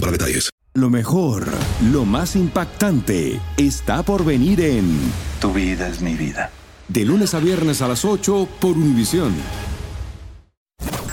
para 0.00 0.12
detalles. 0.12 0.50
Lo 0.74 0.90
mejor, 0.90 1.46
lo 1.90 2.04
más 2.04 2.36
impactante, 2.36 3.40
está 3.56 4.02
por 4.02 4.24
venir 4.24 4.60
en 4.60 4.98
Tu 5.40 5.52
vida 5.52 5.88
es 5.88 6.00
mi 6.00 6.14
vida. 6.14 6.50
De 6.88 7.04
lunes 7.04 7.34
a 7.34 7.40
viernes 7.40 7.82
a 7.82 7.88
las 7.88 8.04
8 8.04 8.48
por 8.60 8.76
Univisión. 8.76 9.34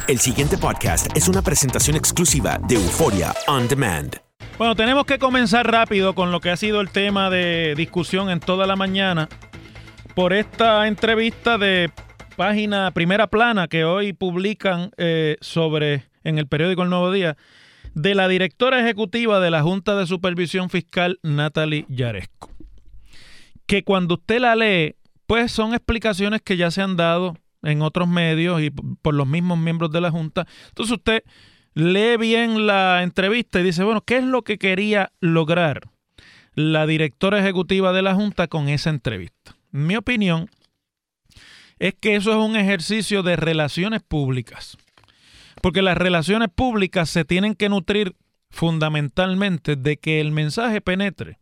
El 0.07 0.19
siguiente 0.19 0.57
podcast 0.57 1.07
es 1.17 1.27
una 1.27 1.41
presentación 1.41 1.95
exclusiva 1.95 2.59
de 2.67 2.75
Euforia 2.75 3.33
On 3.47 3.67
Demand. 3.67 4.15
Bueno, 4.57 4.75
tenemos 4.75 5.05
que 5.05 5.17
comenzar 5.17 5.69
rápido 5.69 6.13
con 6.13 6.31
lo 6.31 6.39
que 6.39 6.51
ha 6.51 6.57
sido 6.57 6.79
el 6.79 6.89
tema 6.89 7.29
de 7.29 7.73
discusión 7.75 8.29
en 8.29 8.39
toda 8.39 8.67
la 8.67 8.75
mañana 8.75 9.27
por 10.13 10.31
esta 10.31 10.87
entrevista 10.87 11.57
de 11.57 11.91
página 12.37 12.91
primera 12.91 13.27
plana 13.27 13.67
que 13.67 13.83
hoy 13.83 14.13
publican 14.13 14.91
eh, 14.97 15.37
sobre 15.41 16.05
en 16.23 16.37
el 16.37 16.47
periódico 16.47 16.83
El 16.83 16.89
Nuevo 16.89 17.11
Día 17.11 17.35
de 17.95 18.13
la 18.13 18.27
directora 18.27 18.81
ejecutiva 18.81 19.39
de 19.39 19.49
la 19.49 19.63
Junta 19.63 19.95
de 19.95 20.05
Supervisión 20.05 20.69
Fiscal, 20.69 21.17
Natalie 21.23 21.85
Yaresco. 21.87 22.51
Que 23.65 23.83
cuando 23.83 24.15
usted 24.15 24.41
la 24.41 24.55
lee, 24.55 24.95
pues 25.25 25.51
son 25.51 25.73
explicaciones 25.73 26.41
que 26.41 26.57
ya 26.57 26.69
se 26.69 26.81
han 26.81 26.97
dado 26.97 27.37
en 27.63 27.81
otros 27.81 28.07
medios 28.07 28.61
y 28.61 28.69
por 28.69 29.15
los 29.15 29.25
mismos 29.25 29.57
miembros 29.57 29.91
de 29.91 30.01
la 30.01 30.11
Junta. 30.11 30.45
Entonces 30.67 30.97
usted 30.97 31.23
lee 31.73 32.17
bien 32.19 32.67
la 32.67 33.01
entrevista 33.01 33.61
y 33.61 33.63
dice, 33.63 33.83
bueno, 33.83 34.01
¿qué 34.01 34.17
es 34.17 34.23
lo 34.23 34.43
que 34.43 34.57
quería 34.57 35.11
lograr 35.21 35.89
la 36.53 36.85
directora 36.85 37.39
ejecutiva 37.39 37.93
de 37.93 38.01
la 38.01 38.13
Junta 38.13 38.47
con 38.47 38.67
esa 38.67 38.89
entrevista? 38.89 39.55
Mi 39.71 39.95
opinión 39.95 40.49
es 41.79 41.95
que 41.95 42.15
eso 42.15 42.31
es 42.31 42.37
un 42.37 42.57
ejercicio 42.57 43.23
de 43.23 43.37
relaciones 43.37 44.03
públicas 44.03 44.77
porque 45.61 45.81
las 45.81 45.97
relaciones 45.97 46.49
públicas 46.53 47.09
se 47.09 47.25
tienen 47.25 47.55
que 47.55 47.69
nutrir 47.69 48.15
fundamentalmente 48.49 49.75
de 49.75 49.97
que 49.97 50.21
el 50.21 50.31
mensaje 50.31 50.81
penetre 50.81 51.39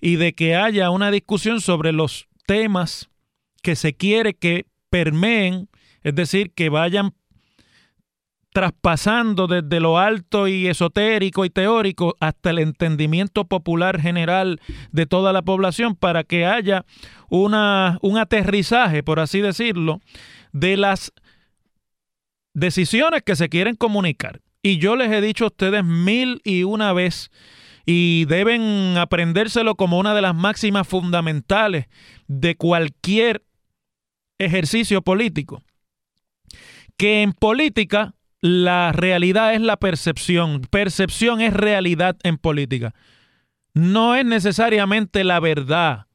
y 0.00 0.16
de 0.16 0.34
que 0.34 0.56
haya 0.56 0.90
una 0.90 1.10
discusión 1.10 1.60
sobre 1.60 1.92
los 1.92 2.28
temas 2.46 3.10
que 3.62 3.76
se 3.76 3.94
quiere 3.94 4.34
que 4.34 4.66
permeen, 4.90 5.68
es 6.02 6.14
decir, 6.14 6.52
que 6.52 6.68
vayan 6.68 7.12
traspasando 8.56 9.46
desde 9.48 9.80
lo 9.80 9.98
alto 9.98 10.48
y 10.48 10.66
esotérico 10.66 11.44
y 11.44 11.50
teórico 11.50 12.16
hasta 12.20 12.48
el 12.48 12.58
entendimiento 12.58 13.44
popular 13.44 14.00
general 14.00 14.60
de 14.92 15.04
toda 15.04 15.34
la 15.34 15.42
población 15.42 15.94
para 15.94 16.24
que 16.24 16.46
haya 16.46 16.86
una, 17.28 17.98
un 18.00 18.16
aterrizaje, 18.16 19.02
por 19.02 19.20
así 19.20 19.42
decirlo, 19.42 20.00
de 20.52 20.78
las 20.78 21.12
decisiones 22.56 23.22
que 23.22 23.36
se 23.36 23.50
quieren 23.50 23.76
comunicar. 23.76 24.40
Y 24.62 24.78
yo 24.78 24.96
les 24.96 25.12
he 25.12 25.20
dicho 25.20 25.44
a 25.44 25.48
ustedes 25.48 25.84
mil 25.84 26.40
y 26.42 26.64
una 26.64 26.92
vez, 26.92 27.30
y 27.84 28.24
deben 28.24 28.96
aprendérselo 28.96 29.76
como 29.76 29.98
una 29.98 30.14
de 30.14 30.22
las 30.22 30.34
máximas 30.34 30.88
fundamentales 30.88 31.86
de 32.26 32.56
cualquier 32.56 33.44
ejercicio 34.38 35.02
político, 35.02 35.62
que 36.96 37.22
en 37.22 37.32
política 37.32 38.14
la 38.40 38.90
realidad 38.92 39.54
es 39.54 39.60
la 39.60 39.76
percepción, 39.76 40.62
percepción 40.62 41.40
es 41.42 41.52
realidad 41.52 42.16
en 42.22 42.38
política. 42.38 42.94
No 43.74 44.14
es 44.14 44.24
necesariamente 44.24 45.24
la 45.24 45.40
verdad, 45.40 46.06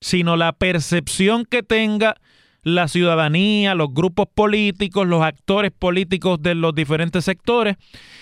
sino 0.00 0.36
la 0.36 0.52
percepción 0.52 1.44
que 1.44 1.62
tenga 1.62 2.16
la 2.64 2.88
ciudadanía, 2.88 3.74
los 3.74 3.92
grupos 3.92 4.26
políticos, 4.34 5.06
los 5.06 5.22
actores 5.22 5.70
políticos 5.70 6.42
de 6.42 6.54
los 6.54 6.74
diferentes 6.74 7.24
sectores 7.24 7.76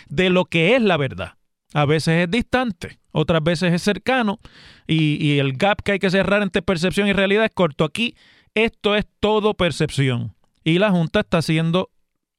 de 0.08 0.28
lo 0.28 0.44
que 0.44 0.76
es 0.76 0.82
la 0.82 0.96
verdad. 0.96 1.34
A 1.74 1.86
veces 1.86 2.24
es 2.24 2.30
distante, 2.30 2.98
otras 3.12 3.42
veces 3.42 3.72
es 3.72 3.82
cercano 3.82 4.40
y, 4.86 5.38
el 5.38 5.54
gap 5.54 5.80
que 5.82 5.92
hay 5.92 5.98
que 5.98 6.10
cerrar 6.10 6.42
entre 6.42 6.60
percepción 6.60 7.08
y 7.08 7.14
realidad 7.14 7.46
es 7.46 7.52
corto. 7.54 7.84
Aquí 7.84 8.14
esto 8.54 8.94
es 8.94 9.06
todo 9.20 9.54
percepción 9.54 10.34
y 10.64 10.78
la 10.78 10.90
Junta 10.90 11.20
está 11.20 11.38
haciendo 11.38 11.88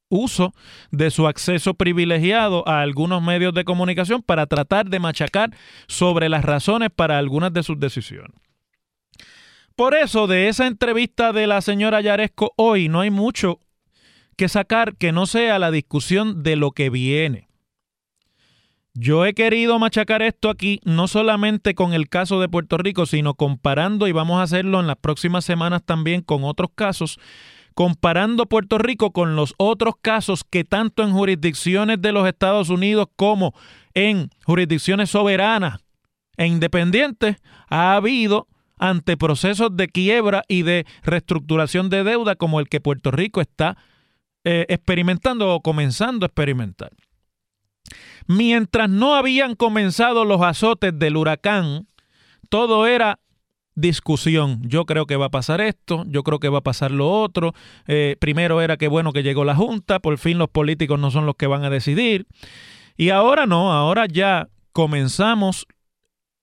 uso 0.08 0.52
de 0.92 1.10
su 1.10 1.26
acceso 1.26 1.74
privilegiado 1.74 2.68
a 2.68 2.82
algunos 2.82 3.22
medios 3.22 3.54
de 3.54 3.64
comunicación 3.64 4.22
para 4.22 4.46
tratar 4.46 4.88
de 4.88 5.00
machacar 5.00 5.50
sobre 5.88 6.28
las 6.28 6.44
razones 6.44 6.90
para 6.94 7.18
algunas 7.18 7.52
de 7.52 7.64
sus 7.64 7.80
decisiones. 7.80 8.36
Por 9.76 9.94
eso, 9.94 10.28
de 10.28 10.48
esa 10.48 10.68
entrevista 10.68 11.32
de 11.32 11.48
la 11.48 11.60
señora 11.60 12.00
Yaresco 12.00 12.52
hoy 12.56 12.88
no 12.88 13.00
hay 13.00 13.10
mucho 13.10 13.58
que 14.36 14.48
sacar 14.48 14.96
que 14.96 15.10
no 15.10 15.26
sea 15.26 15.58
la 15.58 15.72
discusión 15.72 16.44
de 16.44 16.54
lo 16.54 16.70
que 16.70 16.90
viene. 16.90 17.48
Yo 18.94 19.26
he 19.26 19.34
querido 19.34 19.80
machacar 19.80 20.22
esto 20.22 20.48
aquí 20.48 20.80
no 20.84 21.08
solamente 21.08 21.74
con 21.74 21.92
el 21.92 22.08
caso 22.08 22.40
de 22.40 22.48
Puerto 22.48 22.78
Rico, 22.78 23.06
sino 23.06 23.34
comparando, 23.34 24.06
y 24.06 24.12
vamos 24.12 24.38
a 24.38 24.42
hacerlo 24.42 24.78
en 24.78 24.86
las 24.86 24.96
próximas 24.96 25.44
semanas 25.44 25.82
también 25.84 26.22
con 26.22 26.44
otros 26.44 26.70
casos, 26.72 27.18
comparando 27.74 28.46
Puerto 28.46 28.78
Rico 28.78 29.10
con 29.10 29.34
los 29.34 29.54
otros 29.56 29.94
casos 30.00 30.44
que 30.48 30.62
tanto 30.62 31.02
en 31.02 31.10
jurisdicciones 31.10 32.00
de 32.00 32.12
los 32.12 32.28
Estados 32.28 32.70
Unidos 32.70 33.08
como 33.16 33.52
en 33.94 34.30
jurisdicciones 34.44 35.10
soberanas 35.10 35.80
e 36.36 36.46
independientes 36.46 37.38
ha 37.68 37.96
habido 37.96 38.46
ante 38.78 39.16
procesos 39.16 39.76
de 39.76 39.88
quiebra 39.88 40.42
y 40.48 40.62
de 40.62 40.86
reestructuración 41.02 41.90
de 41.90 42.04
deuda 42.04 42.36
como 42.36 42.60
el 42.60 42.68
que 42.68 42.80
Puerto 42.80 43.10
Rico 43.10 43.40
está 43.40 43.76
eh, 44.44 44.66
experimentando 44.68 45.54
o 45.54 45.60
comenzando 45.60 46.24
a 46.24 46.28
experimentar. 46.28 46.90
Mientras 48.26 48.88
no 48.88 49.14
habían 49.14 49.54
comenzado 49.54 50.24
los 50.24 50.40
azotes 50.42 50.98
del 50.98 51.16
huracán, 51.16 51.86
todo 52.48 52.86
era 52.86 53.20
discusión. 53.74 54.62
Yo 54.64 54.86
creo 54.86 55.06
que 55.06 55.16
va 55.16 55.26
a 55.26 55.30
pasar 55.30 55.60
esto, 55.60 56.04
yo 56.06 56.22
creo 56.22 56.38
que 56.38 56.48
va 56.48 56.58
a 56.58 56.62
pasar 56.62 56.90
lo 56.90 57.10
otro. 57.10 57.52
Eh, 57.86 58.16
primero 58.20 58.60
era 58.60 58.76
que 58.76 58.88
bueno 58.88 59.12
que 59.12 59.22
llegó 59.22 59.44
la 59.44 59.54
Junta, 59.54 59.98
por 59.98 60.16
fin 60.18 60.38
los 60.38 60.48
políticos 60.48 60.98
no 60.98 61.10
son 61.10 61.26
los 61.26 61.36
que 61.36 61.46
van 61.46 61.64
a 61.64 61.70
decidir. 61.70 62.26
Y 62.96 63.10
ahora 63.10 63.46
no, 63.46 63.72
ahora 63.72 64.06
ya 64.06 64.48
comenzamos 64.72 65.66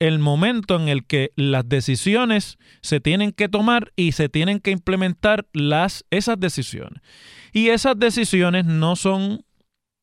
el 0.01 0.17
momento 0.17 0.78
en 0.78 0.89
el 0.89 1.06
que 1.06 1.31
las 1.35 1.69
decisiones 1.69 2.57
se 2.81 3.00
tienen 3.00 3.31
que 3.31 3.47
tomar 3.47 3.94
y 3.95 4.13
se 4.13 4.29
tienen 4.29 4.59
que 4.59 4.72
implementar 4.72 5.45
las, 5.53 6.06
esas 6.09 6.39
decisiones. 6.39 7.03
Y 7.53 7.69
esas 7.69 8.00
decisiones 8.00 8.66
no 8.66 8.95
son 8.95 9.45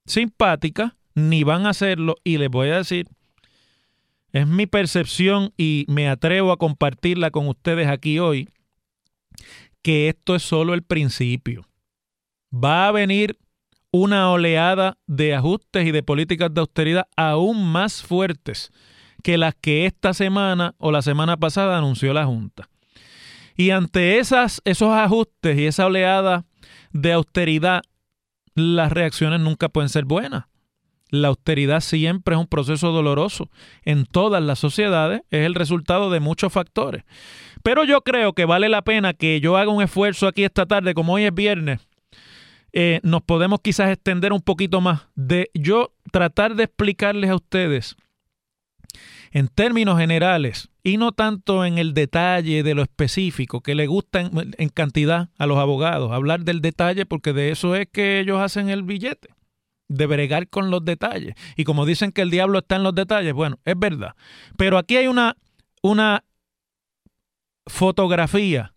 simpáticas 0.06 0.92
ni 1.16 1.42
van 1.42 1.66
a 1.66 1.70
hacerlo. 1.70 2.14
Y 2.22 2.38
les 2.38 2.48
voy 2.48 2.68
a 2.68 2.76
decir, 2.76 3.08
es 4.32 4.46
mi 4.46 4.66
percepción 4.66 5.52
y 5.56 5.84
me 5.88 6.08
atrevo 6.08 6.52
a 6.52 6.58
compartirla 6.58 7.32
con 7.32 7.48
ustedes 7.48 7.88
aquí 7.88 8.20
hoy, 8.20 8.48
que 9.82 10.08
esto 10.08 10.36
es 10.36 10.44
solo 10.44 10.74
el 10.74 10.84
principio. 10.84 11.66
Va 12.54 12.86
a 12.86 12.92
venir 12.92 13.36
una 13.90 14.30
oleada 14.30 14.96
de 15.08 15.34
ajustes 15.34 15.88
y 15.88 15.90
de 15.90 16.04
políticas 16.04 16.54
de 16.54 16.60
austeridad 16.60 17.08
aún 17.16 17.66
más 17.72 18.00
fuertes 18.00 18.70
que 19.22 19.38
las 19.38 19.54
que 19.54 19.86
esta 19.86 20.14
semana 20.14 20.74
o 20.78 20.92
la 20.92 21.02
semana 21.02 21.36
pasada 21.36 21.78
anunció 21.78 22.12
la 22.12 22.26
Junta. 22.26 22.68
Y 23.56 23.70
ante 23.70 24.18
esas, 24.18 24.62
esos 24.64 24.92
ajustes 24.92 25.58
y 25.58 25.66
esa 25.66 25.86
oleada 25.86 26.44
de 26.92 27.12
austeridad, 27.12 27.82
las 28.54 28.92
reacciones 28.92 29.40
nunca 29.40 29.68
pueden 29.68 29.88
ser 29.88 30.04
buenas. 30.04 30.44
La 31.10 31.28
austeridad 31.28 31.80
siempre 31.80 32.34
es 32.34 32.40
un 32.40 32.46
proceso 32.46 32.92
doloroso 32.92 33.50
en 33.82 34.04
todas 34.04 34.42
las 34.42 34.58
sociedades, 34.58 35.22
es 35.30 35.46
el 35.46 35.54
resultado 35.54 36.10
de 36.10 36.20
muchos 36.20 36.52
factores. 36.52 37.04
Pero 37.62 37.84
yo 37.84 38.02
creo 38.02 38.34
que 38.34 38.44
vale 38.44 38.68
la 38.68 38.82
pena 38.82 39.14
que 39.14 39.40
yo 39.40 39.56
haga 39.56 39.72
un 39.72 39.82
esfuerzo 39.82 40.26
aquí 40.26 40.44
esta 40.44 40.66
tarde, 40.66 40.94
como 40.94 41.14
hoy 41.14 41.24
es 41.24 41.34
viernes, 41.34 41.80
eh, 42.72 43.00
nos 43.02 43.22
podemos 43.22 43.60
quizás 43.60 43.90
extender 43.90 44.32
un 44.32 44.42
poquito 44.42 44.80
más 44.80 45.08
de 45.14 45.50
yo 45.54 45.94
tratar 46.12 46.54
de 46.54 46.64
explicarles 46.64 47.30
a 47.30 47.36
ustedes 47.36 47.96
en 49.30 49.48
términos 49.48 49.98
generales 49.98 50.70
y 50.82 50.96
no 50.96 51.12
tanto 51.12 51.64
en 51.64 51.78
el 51.78 51.94
detalle 51.94 52.62
de 52.62 52.74
lo 52.74 52.82
específico 52.82 53.60
que 53.60 53.74
le 53.74 53.86
gusta 53.86 54.20
en, 54.20 54.68
cantidad 54.70 55.28
a 55.38 55.46
los 55.46 55.58
abogados, 55.58 56.12
hablar 56.12 56.40
del 56.40 56.60
detalle 56.60 57.06
porque 57.06 57.32
de 57.32 57.50
eso 57.50 57.74
es 57.74 57.88
que 57.88 58.20
ellos 58.20 58.40
hacen 58.40 58.68
el 58.68 58.82
billete. 58.82 59.28
de 59.90 60.04
bregar 60.04 60.48
con 60.48 60.70
los 60.70 60.84
detalles. 60.84 61.34
Y 61.56 61.64
como 61.64 61.86
dicen 61.86 62.12
que 62.12 62.20
el 62.20 62.30
diablo 62.30 62.58
está 62.58 62.76
en 62.76 62.82
los 62.82 62.94
detalles, 62.94 63.32
bueno, 63.32 63.58
es 63.64 63.78
verdad. 63.78 64.14
Pero 64.58 64.76
aquí 64.76 64.98
hay 64.98 65.06
una, 65.06 65.34
una 65.80 66.24
fotografía, 67.66 68.74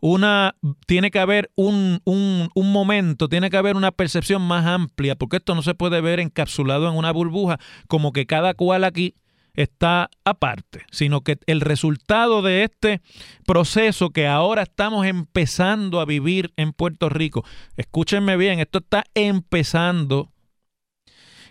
una, 0.00 0.56
tiene 0.86 1.10
que 1.10 1.18
haber 1.18 1.50
un, 1.56 2.00
un, 2.04 2.48
un, 2.54 2.72
momento, 2.72 3.28
tiene 3.28 3.50
que 3.50 3.58
haber 3.58 3.76
una 3.76 3.92
percepción 3.92 4.40
más 4.40 4.64
amplia, 4.64 5.14
porque 5.14 5.36
esto 5.36 5.54
no 5.54 5.60
se 5.60 5.74
puede 5.74 6.00
ver 6.00 6.20
encapsulado 6.20 6.88
en 6.88 6.96
una 6.96 7.12
burbuja, 7.12 7.58
como 7.86 8.12
que 8.12 8.24
cada 8.24 8.54
cual 8.54 8.84
aquí 8.84 9.14
está 9.54 10.10
aparte, 10.24 10.84
sino 10.90 11.22
que 11.22 11.38
el 11.46 11.60
resultado 11.60 12.42
de 12.42 12.64
este 12.64 13.00
proceso 13.46 14.10
que 14.10 14.26
ahora 14.26 14.62
estamos 14.62 15.06
empezando 15.06 16.00
a 16.00 16.04
vivir 16.04 16.52
en 16.56 16.72
Puerto 16.72 17.08
Rico, 17.08 17.44
escúchenme 17.76 18.36
bien, 18.36 18.60
esto 18.60 18.78
está 18.78 19.04
empezando. 19.14 20.32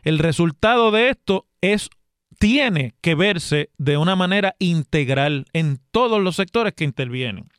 El 0.04 0.20
resultado 0.20 0.92
de 0.92 1.10
esto 1.10 1.48
es 1.62 1.90
tiene 2.40 2.96
que 3.02 3.16
verse 3.16 3.70
de 3.78 3.98
una 3.98 4.16
manera 4.16 4.56
integral 4.60 5.46
en 5.54 5.80
todos 5.92 6.22
los 6.22 6.38
sectores 6.38 6.74
que 6.74 6.86
intervienen. 6.86 7.50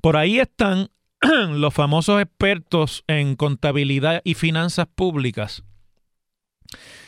Por 0.00 0.16
ahí 0.16 0.40
están 0.40 0.90
los 1.20 1.72
famosos 1.72 2.20
expertos 2.20 3.04
en 3.06 3.36
contabilidad 3.36 4.22
y 4.24 4.34
finanzas 4.34 4.86
públicas 4.92 5.62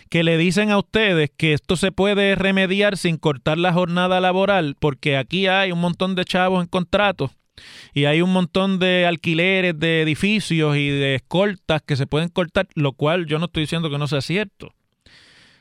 que 0.08 0.22
le 0.22 0.38
dicen 0.38 0.70
a 0.70 0.78
ustedes 0.78 1.30
que 1.36 1.52
esto 1.52 1.76
se 1.76 1.92
puede 1.92 2.34
remediar 2.34 2.96
sin 2.96 3.16
cortar 3.16 3.58
la 3.58 3.72
jornada 3.72 4.20
laboral, 4.20 4.76
porque 4.78 5.16
aquí 5.16 5.46
hay 5.46 5.72
un 5.72 5.80
montón 5.80 6.14
de 6.14 6.24
chavos 6.24 6.62
en 6.62 6.68
contratos 6.68 7.30
y 7.92 8.04
hay 8.04 8.22
un 8.22 8.32
montón 8.32 8.78
de 8.78 9.06
alquileres 9.06 9.78
de 9.78 10.02
edificios 10.02 10.76
y 10.76 10.88
de 10.88 11.16
escoltas 11.16 11.82
que 11.82 11.96
se 11.96 12.06
pueden 12.06 12.28
cortar, 12.28 12.68
lo 12.74 12.92
cual 12.92 13.26
yo 13.26 13.38
no 13.38 13.46
estoy 13.46 13.62
diciendo 13.64 13.90
que 13.90 13.98
no 13.98 14.06
sea 14.06 14.20
cierto. 14.20 14.74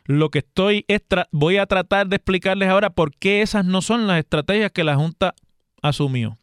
Lo 0.06 0.30
que 0.30 0.40
estoy 0.40 0.86
voy 1.32 1.58
a 1.58 1.66
tratar 1.66 2.08
de 2.08 2.16
explicarles 2.16 2.70
ahora 2.70 2.92
por 2.92 3.14
qué 3.16 3.42
esas 3.42 3.66
no 3.66 3.82
son 3.82 4.08
las 4.08 4.20
estrategias 4.20 4.72
que 4.72 4.86
la 4.86 4.96
Junta 4.96 5.36
asumió, 5.82 6.38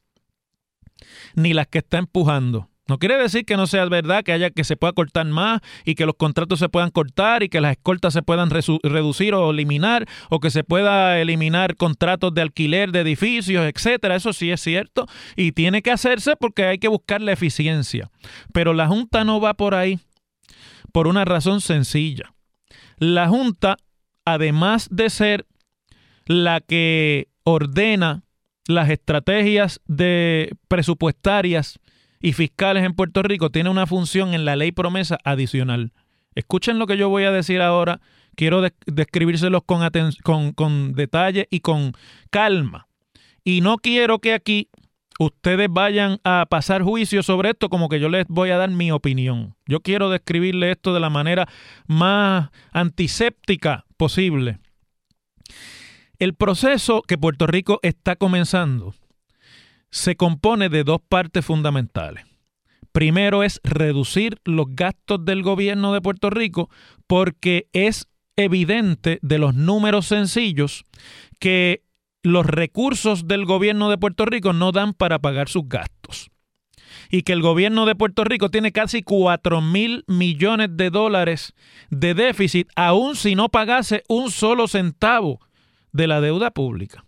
ni 1.34 1.54
las 1.54 1.66
que 1.68 1.78
está 1.78 1.98
empujando. 1.98 2.68
No 2.86 2.98
quiere 2.98 3.16
decir 3.16 3.46
que 3.46 3.56
no 3.56 3.66
sea 3.66 3.86
verdad 3.86 4.22
que 4.22 4.32
haya 4.32 4.50
que 4.50 4.62
se 4.62 4.76
pueda 4.76 4.92
cortar 4.92 5.26
más 5.26 5.62
y 5.86 5.94
que 5.94 6.04
los 6.04 6.16
contratos 6.16 6.58
se 6.58 6.68
puedan 6.68 6.90
cortar 6.90 7.42
y 7.42 7.48
que 7.48 7.62
las 7.62 7.72
escoltas 7.72 8.12
se 8.12 8.22
puedan 8.22 8.50
reducir 8.50 9.32
o 9.32 9.50
eliminar 9.50 10.06
o 10.28 10.38
que 10.38 10.50
se 10.50 10.64
pueda 10.64 11.18
eliminar 11.18 11.76
contratos 11.76 12.34
de 12.34 12.42
alquiler 12.42 12.92
de 12.92 13.00
edificios, 13.00 13.64
etcétera. 13.64 14.16
Eso 14.16 14.34
sí 14.34 14.50
es 14.50 14.60
cierto 14.60 15.06
y 15.34 15.52
tiene 15.52 15.80
que 15.80 15.92
hacerse 15.92 16.36
porque 16.36 16.66
hay 16.66 16.78
que 16.78 16.88
buscar 16.88 17.22
la 17.22 17.32
eficiencia. 17.32 18.10
Pero 18.52 18.74
la 18.74 18.86
Junta 18.86 19.24
no 19.24 19.40
va 19.40 19.54
por 19.54 19.74
ahí 19.74 19.98
por 20.92 21.06
una 21.06 21.24
razón 21.24 21.62
sencilla. 21.62 22.34
La 22.98 23.28
Junta, 23.28 23.78
además 24.26 24.88
de 24.90 25.08
ser 25.08 25.46
la 26.26 26.60
que 26.60 27.28
ordena 27.44 28.24
las 28.66 28.90
estrategias 28.90 29.80
de 29.86 30.54
presupuestarias 30.68 31.78
y 32.24 32.32
fiscales 32.32 32.84
en 32.84 32.94
Puerto 32.94 33.22
Rico 33.22 33.50
tiene 33.50 33.68
una 33.68 33.86
función 33.86 34.32
en 34.32 34.46
la 34.46 34.56
ley 34.56 34.72
promesa 34.72 35.18
adicional. 35.24 35.92
Escuchen 36.34 36.78
lo 36.78 36.86
que 36.86 36.96
yo 36.96 37.10
voy 37.10 37.24
a 37.24 37.30
decir 37.30 37.60
ahora. 37.60 38.00
Quiero 38.34 38.62
describírselos 38.86 39.60
con, 39.66 39.86
con, 40.22 40.52
con 40.52 40.94
detalle 40.94 41.46
y 41.50 41.60
con 41.60 41.92
calma. 42.30 42.88
Y 43.44 43.60
no 43.60 43.76
quiero 43.76 44.20
que 44.20 44.32
aquí 44.32 44.70
ustedes 45.18 45.68
vayan 45.70 46.18
a 46.24 46.46
pasar 46.48 46.82
juicio 46.82 47.22
sobre 47.22 47.50
esto 47.50 47.68
como 47.68 47.90
que 47.90 48.00
yo 48.00 48.08
les 48.08 48.26
voy 48.26 48.48
a 48.48 48.56
dar 48.56 48.70
mi 48.70 48.90
opinión. 48.90 49.54
Yo 49.66 49.80
quiero 49.80 50.08
describirle 50.08 50.70
esto 50.70 50.94
de 50.94 51.00
la 51.00 51.10
manera 51.10 51.46
más 51.86 52.48
antiséptica 52.72 53.84
posible. 53.98 54.60
El 56.18 56.32
proceso 56.32 57.02
que 57.02 57.18
Puerto 57.18 57.46
Rico 57.46 57.80
está 57.82 58.16
comenzando 58.16 58.94
se 59.94 60.16
compone 60.16 60.70
de 60.70 60.82
dos 60.82 61.00
partes 61.08 61.44
fundamentales. 61.44 62.24
Primero 62.90 63.44
es 63.44 63.60
reducir 63.62 64.40
los 64.44 64.66
gastos 64.70 65.24
del 65.24 65.44
gobierno 65.44 65.94
de 65.94 66.00
Puerto 66.00 66.30
Rico 66.30 66.68
porque 67.06 67.68
es 67.72 68.08
evidente 68.34 69.20
de 69.22 69.38
los 69.38 69.54
números 69.54 70.06
sencillos 70.06 70.82
que 71.38 71.84
los 72.24 72.44
recursos 72.44 73.28
del 73.28 73.44
gobierno 73.44 73.88
de 73.88 73.96
Puerto 73.96 74.26
Rico 74.26 74.52
no 74.52 74.72
dan 74.72 74.94
para 74.94 75.20
pagar 75.20 75.48
sus 75.48 75.68
gastos. 75.68 76.28
Y 77.08 77.22
que 77.22 77.32
el 77.32 77.40
gobierno 77.40 77.86
de 77.86 77.94
Puerto 77.94 78.24
Rico 78.24 78.50
tiene 78.50 78.72
casi 78.72 79.02
4 79.02 79.60
mil 79.60 80.02
millones 80.08 80.70
de 80.72 80.90
dólares 80.90 81.54
de 81.90 82.14
déficit, 82.14 82.68
aun 82.74 83.14
si 83.14 83.36
no 83.36 83.48
pagase 83.48 84.02
un 84.08 84.32
solo 84.32 84.66
centavo 84.66 85.38
de 85.92 86.08
la 86.08 86.20
deuda 86.20 86.50
pública. 86.50 87.04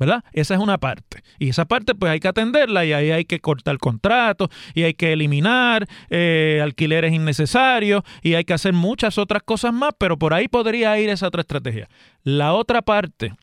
¿Verdad? 0.00 0.24
Esa 0.32 0.54
es 0.54 0.60
una 0.60 0.78
parte. 0.78 1.22
Y 1.38 1.50
esa 1.50 1.66
parte 1.66 1.94
pues 1.94 2.10
hay 2.10 2.20
que 2.20 2.28
atenderla 2.28 2.86
y 2.86 2.94
ahí 2.94 3.10
hay 3.10 3.26
que 3.26 3.38
cortar 3.38 3.76
contratos 3.76 4.48
y 4.74 4.84
hay 4.84 4.94
que 4.94 5.12
eliminar 5.12 5.86
eh, 6.08 6.60
alquileres 6.62 7.12
innecesarios 7.12 8.02
y 8.22 8.34
hay 8.34 8.44
que 8.44 8.54
hacer 8.54 8.72
muchas 8.72 9.18
otras 9.18 9.42
cosas 9.42 9.74
más, 9.74 9.90
pero 9.98 10.18
por 10.18 10.32
ahí 10.32 10.48
podría 10.48 10.98
ir 10.98 11.10
esa 11.10 11.28
otra 11.28 11.42
estrategia. 11.42 11.88
La 12.24 12.54
otra 12.54 12.80
parte, 12.80 13.34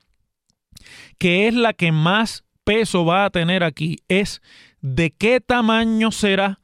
que 1.20 1.48
es 1.48 1.54
la 1.54 1.74
que 1.74 1.92
más 1.92 2.44
peso 2.64 3.06
va 3.06 3.26
a 3.26 3.30
tener 3.30 3.64
aquí, 3.64 4.00
es 4.08 4.42
de 4.82 5.12
qué 5.12 5.40
tamaño 5.40 6.12
será 6.12 6.60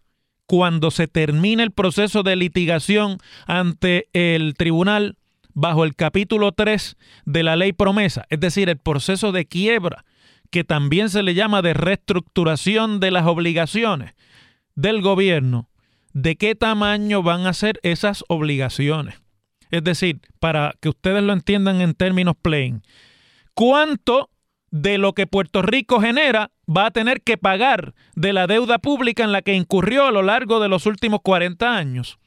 cuando 0.47 0.89
se 0.89 1.07
termine 1.07 1.61
el 1.61 1.71
proceso 1.71 2.23
de 2.23 2.35
litigación 2.35 3.19
ante 3.45 4.09
el 4.13 4.55
tribunal 4.55 5.17
bajo 5.53 5.83
el 5.83 5.95
capítulo 5.95 6.51
3 6.51 6.97
de 7.25 7.43
la 7.43 7.55
ley 7.55 7.73
promesa, 7.73 8.25
es 8.29 8.39
decir, 8.39 8.69
el 8.69 8.77
proceso 8.77 9.31
de 9.31 9.45
quiebra, 9.45 10.05
que 10.49 10.63
también 10.63 11.09
se 11.09 11.23
le 11.23 11.33
llama 11.33 11.61
de 11.61 11.73
reestructuración 11.73 12.99
de 12.99 13.11
las 13.11 13.25
obligaciones 13.25 14.13
del 14.75 15.01
gobierno, 15.01 15.69
de 16.13 16.35
qué 16.35 16.55
tamaño 16.55 17.23
van 17.23 17.47
a 17.47 17.53
ser 17.53 17.79
esas 17.83 18.23
obligaciones. 18.27 19.15
Es 19.71 19.83
decir, 19.83 20.19
para 20.39 20.75
que 20.79 20.89
ustedes 20.89 21.23
lo 21.23 21.33
entiendan 21.33 21.81
en 21.81 21.95
términos 21.95 22.35
plain, 22.39 22.83
¿cuánto 23.55 24.29
de 24.69 24.97
lo 24.97 25.13
que 25.13 25.27
Puerto 25.27 25.61
Rico 25.61 25.99
genera 25.99 26.51
va 26.67 26.87
a 26.87 26.91
tener 26.91 27.21
que 27.21 27.37
pagar 27.37 27.93
de 28.15 28.33
la 28.33 28.47
deuda 28.47 28.79
pública 28.79 29.23
en 29.23 29.31
la 29.31 29.41
que 29.41 29.53
incurrió 29.53 30.05
a 30.05 30.11
lo 30.11 30.21
largo 30.21 30.59
de 30.59 30.69
los 30.69 30.85
últimos 30.85 31.21
40 31.23 31.75
años? 31.75 32.19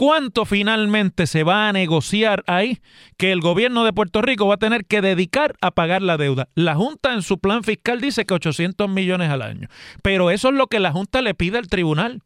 ¿Cuánto 0.00 0.46
finalmente 0.46 1.26
se 1.26 1.44
va 1.44 1.68
a 1.68 1.74
negociar 1.74 2.42
ahí 2.46 2.78
que 3.18 3.32
el 3.32 3.42
gobierno 3.42 3.84
de 3.84 3.92
Puerto 3.92 4.22
Rico 4.22 4.46
va 4.46 4.54
a 4.54 4.56
tener 4.56 4.86
que 4.86 5.02
dedicar 5.02 5.56
a 5.60 5.72
pagar 5.72 6.00
la 6.00 6.16
deuda? 6.16 6.48
La 6.54 6.74
Junta 6.74 7.12
en 7.12 7.20
su 7.20 7.38
plan 7.38 7.62
fiscal 7.64 8.00
dice 8.00 8.24
que 8.24 8.32
800 8.32 8.88
millones 8.88 9.28
al 9.28 9.42
año, 9.42 9.68
pero 10.02 10.30
eso 10.30 10.48
es 10.48 10.54
lo 10.54 10.68
que 10.68 10.80
la 10.80 10.90
Junta 10.90 11.20
le 11.20 11.34
pide 11.34 11.58
al 11.58 11.68
tribunal. 11.68 12.22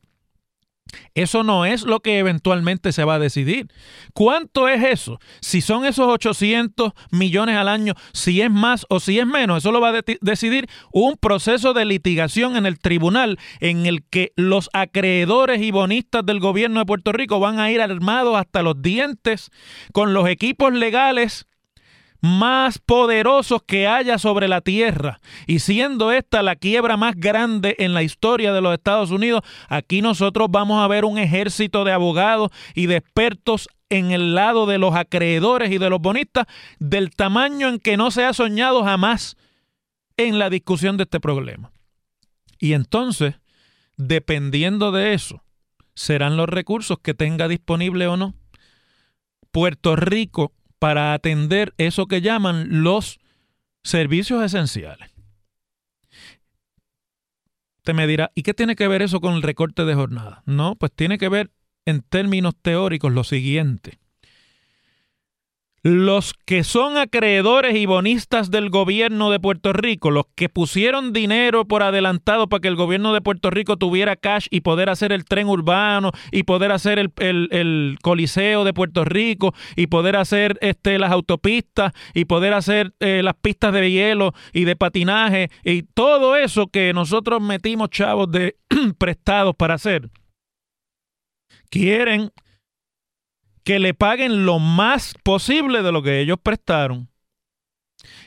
Eso 1.14 1.44
no 1.44 1.64
es 1.64 1.82
lo 1.82 2.00
que 2.00 2.18
eventualmente 2.18 2.92
se 2.92 3.04
va 3.04 3.14
a 3.14 3.18
decidir. 3.18 3.68
¿Cuánto 4.12 4.68
es 4.68 4.82
eso? 4.82 5.18
Si 5.40 5.60
son 5.60 5.84
esos 5.84 6.08
800 6.08 6.92
millones 7.10 7.56
al 7.56 7.68
año, 7.68 7.94
si 8.12 8.40
es 8.40 8.50
más 8.50 8.86
o 8.88 9.00
si 9.00 9.18
es 9.18 9.26
menos, 9.26 9.58
eso 9.58 9.72
lo 9.72 9.80
va 9.80 9.90
a 9.90 10.02
decidir 10.20 10.68
un 10.92 11.16
proceso 11.16 11.72
de 11.72 11.84
litigación 11.84 12.56
en 12.56 12.66
el 12.66 12.78
tribunal 12.78 13.38
en 13.60 13.86
el 13.86 14.04
que 14.04 14.32
los 14.36 14.70
acreedores 14.72 15.62
y 15.62 15.70
bonistas 15.70 16.24
del 16.24 16.40
gobierno 16.40 16.80
de 16.80 16.86
Puerto 16.86 17.12
Rico 17.12 17.40
van 17.40 17.58
a 17.58 17.70
ir 17.70 17.80
armados 17.80 18.36
hasta 18.36 18.62
los 18.62 18.80
dientes 18.80 19.50
con 19.92 20.14
los 20.14 20.28
equipos 20.28 20.72
legales 20.72 21.46
más 22.24 22.78
poderosos 22.78 23.62
que 23.64 23.86
haya 23.86 24.16
sobre 24.16 24.48
la 24.48 24.62
tierra. 24.62 25.20
Y 25.46 25.58
siendo 25.58 26.10
esta 26.10 26.42
la 26.42 26.56
quiebra 26.56 26.96
más 26.96 27.16
grande 27.16 27.76
en 27.78 27.92
la 27.92 28.02
historia 28.02 28.54
de 28.54 28.62
los 28.62 28.72
Estados 28.72 29.10
Unidos, 29.10 29.42
aquí 29.68 30.00
nosotros 30.00 30.48
vamos 30.50 30.82
a 30.82 30.88
ver 30.88 31.04
un 31.04 31.18
ejército 31.18 31.84
de 31.84 31.92
abogados 31.92 32.50
y 32.74 32.86
de 32.86 32.96
expertos 32.96 33.68
en 33.90 34.10
el 34.10 34.34
lado 34.34 34.64
de 34.64 34.78
los 34.78 34.94
acreedores 34.94 35.70
y 35.70 35.76
de 35.76 35.90
los 35.90 36.00
bonistas 36.00 36.46
del 36.78 37.10
tamaño 37.10 37.68
en 37.68 37.78
que 37.78 37.98
no 37.98 38.10
se 38.10 38.24
ha 38.24 38.32
soñado 38.32 38.82
jamás 38.84 39.36
en 40.16 40.38
la 40.38 40.48
discusión 40.48 40.96
de 40.96 41.02
este 41.02 41.20
problema. 41.20 41.72
Y 42.58 42.72
entonces, 42.72 43.34
dependiendo 43.98 44.92
de 44.92 45.12
eso, 45.12 45.44
serán 45.94 46.38
los 46.38 46.48
recursos 46.48 46.98
que 47.00 47.12
tenga 47.12 47.48
disponible 47.48 48.06
o 48.06 48.16
no. 48.16 48.32
Puerto 49.52 49.94
Rico 49.94 50.52
para 50.84 51.14
atender 51.14 51.72
eso 51.78 52.04
que 52.04 52.20
llaman 52.20 52.82
los 52.82 53.18
servicios 53.84 54.44
esenciales. 54.44 55.08
Te 57.84 57.94
me 57.94 58.06
dirá, 58.06 58.32
¿y 58.34 58.42
qué 58.42 58.52
tiene 58.52 58.76
que 58.76 58.86
ver 58.86 59.00
eso 59.00 59.22
con 59.22 59.32
el 59.32 59.40
recorte 59.40 59.86
de 59.86 59.94
jornada? 59.94 60.42
No, 60.44 60.76
pues 60.76 60.92
tiene 60.94 61.16
que 61.16 61.30
ver 61.30 61.50
en 61.86 62.02
términos 62.02 62.54
teóricos 62.60 63.10
lo 63.14 63.24
siguiente. 63.24 63.98
Los 65.84 66.32
que 66.46 66.64
son 66.64 66.96
acreedores 66.96 67.76
y 67.76 67.84
bonistas 67.84 68.50
del 68.50 68.70
gobierno 68.70 69.30
de 69.30 69.38
Puerto 69.38 69.74
Rico, 69.74 70.10
los 70.10 70.24
que 70.34 70.48
pusieron 70.48 71.12
dinero 71.12 71.66
por 71.66 71.82
adelantado 71.82 72.48
para 72.48 72.62
que 72.62 72.68
el 72.68 72.74
gobierno 72.74 73.12
de 73.12 73.20
Puerto 73.20 73.50
Rico 73.50 73.76
tuviera 73.76 74.16
cash 74.16 74.46
y 74.50 74.62
poder 74.62 74.88
hacer 74.88 75.12
el 75.12 75.26
tren 75.26 75.46
urbano 75.46 76.12
y 76.32 76.44
poder 76.44 76.72
hacer 76.72 76.98
el, 76.98 77.98
coliseo 78.02 78.64
de 78.64 78.72
Puerto 78.72 79.04
Rico 79.04 79.52
y 79.76 79.88
poder 79.88 80.16
hacer 80.16 80.56
este, 80.62 80.98
las 80.98 81.12
autopistas 81.12 81.92
y 82.14 82.24
poder 82.24 82.54
hacer 82.54 82.94
eh, 83.00 83.20
las 83.22 83.34
pistas 83.34 83.74
de 83.74 83.90
hielo 83.90 84.32
y 84.54 84.64
de 84.64 84.76
patinaje 84.76 85.50
y 85.64 85.82
todo 85.82 86.34
eso 86.34 86.66
que 86.66 86.94
nosotros 86.94 87.42
metimos 87.42 87.90
chavos 87.90 88.32
de 88.32 88.56
prestados 88.96 89.54
para 89.54 89.74
hacer. 89.74 90.08
Quieren 91.68 92.30
que 93.64 93.78
le 93.78 93.94
paguen 93.94 94.46
lo 94.46 94.58
más 94.58 95.14
posible 95.22 95.82
de 95.82 95.90
lo 95.90 96.02
que 96.02 96.20
ellos 96.20 96.38
prestaron. 96.42 97.08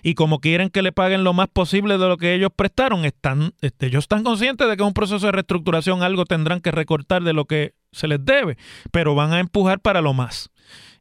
Y 0.02 0.16
como 0.16 0.40
quieren 0.40 0.70
que 0.70 0.82
le 0.82 0.92
paguen 0.92 1.24
lo 1.24 1.34
más 1.34 1.48
posible 1.50 1.98
de 1.98 2.08
lo 2.08 2.18
que 2.18 2.34
ellos 2.34 2.50
prestaron, 2.56 3.06
están, 3.06 3.54
este, 3.62 3.88
ellos 3.88 4.06
están 4.06 4.24
conscientes 4.24 4.68
de 4.68 4.76
que 4.76 4.82
en 4.82 4.88
un 4.88 4.94
proceso 4.94 5.26
de 5.26 5.32
reestructuración 5.32 6.02
algo 6.02 6.26
tendrán 6.26 6.62
que 6.62 6.72
recortar 6.72 7.24
de 7.24 7.34
lo 7.34 7.46
que 7.46 7.76
se 7.92 8.08
les 8.08 8.24
debe, 8.24 8.58
pero 8.92 9.16
van 9.16 9.34
a 9.34 9.40
empujar 9.40 9.80
para 9.80 10.02
lo 10.02 10.14
más. 10.14 10.50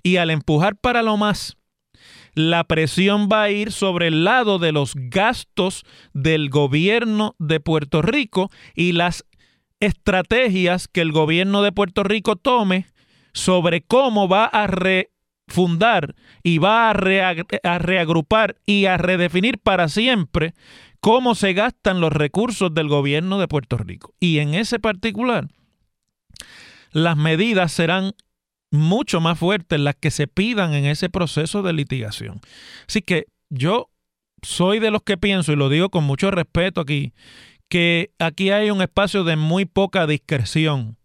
Y 0.02 0.16
al 0.18 0.30
empujar 0.30 0.76
para 0.76 1.02
lo 1.02 1.16
más, 1.16 1.56
la 2.34 2.64
presión 2.64 3.28
va 3.32 3.44
a 3.44 3.50
ir 3.50 3.72
sobre 3.72 4.08
el 4.08 4.24
lado 4.24 4.58
de 4.58 4.72
los 4.72 4.92
gastos 4.94 5.84
del 6.12 6.50
gobierno 6.50 7.34
de 7.38 7.60
Puerto 7.60 8.02
Rico 8.02 8.50
y 8.74 8.92
las 8.92 9.24
estrategias 9.80 10.88
que 10.88 11.00
el 11.00 11.12
gobierno 11.12 11.62
de 11.62 11.72
Puerto 11.72 12.02
Rico 12.02 12.36
tome 12.36 12.86
sobre 13.36 13.82
cómo 13.82 14.28
va 14.28 14.46
a 14.46 14.66
refundar 14.66 16.14
y 16.42 16.56
va 16.56 16.88
a, 16.88 16.94
reagrupar 16.94 18.56
y 18.64 18.86
a 18.86 18.96
redefinir 18.96 19.58
para 19.58 19.88
siempre 19.88 20.54
cómo 21.00 21.34
se 21.34 21.52
gastan 21.52 22.00
los 22.00 22.14
recursos 22.14 22.72
del 22.72 22.88
gobierno 22.88 23.38
de 23.38 23.46
Puerto 23.46 23.76
Rico. 23.76 24.14
Y 24.20 24.38
en 24.38 24.54
ese 24.54 24.78
particular, 24.78 25.48
las 26.92 27.18
medidas 27.18 27.72
serán 27.72 28.12
mucho 28.70 29.20
más 29.20 29.38
fuertes 29.38 29.78
las 29.80 29.96
que 29.96 30.10
se 30.10 30.28
pidan 30.28 30.72
en 30.72 30.86
ese 30.86 31.10
proceso 31.10 31.62
de 31.62 31.74
litigación. 31.74 32.40
Así 32.88 33.02
que 33.02 33.26
yo 33.50 33.90
soy 34.40 34.78
de 34.78 34.90
los 34.90 35.02
que 35.02 35.18
pienso, 35.18 35.52
y 35.52 35.56
lo 35.56 35.68
digo 35.68 35.90
con 35.90 36.04
mucho 36.04 36.30
respeto 36.30 36.80
aquí, 36.80 37.12
que 37.68 38.12
aquí 38.18 38.50
hay 38.50 38.70
un 38.70 38.80
espacio 38.80 39.24
de 39.24 39.36
muy 39.36 39.66
poca 39.66 40.06
discreción 40.06 40.96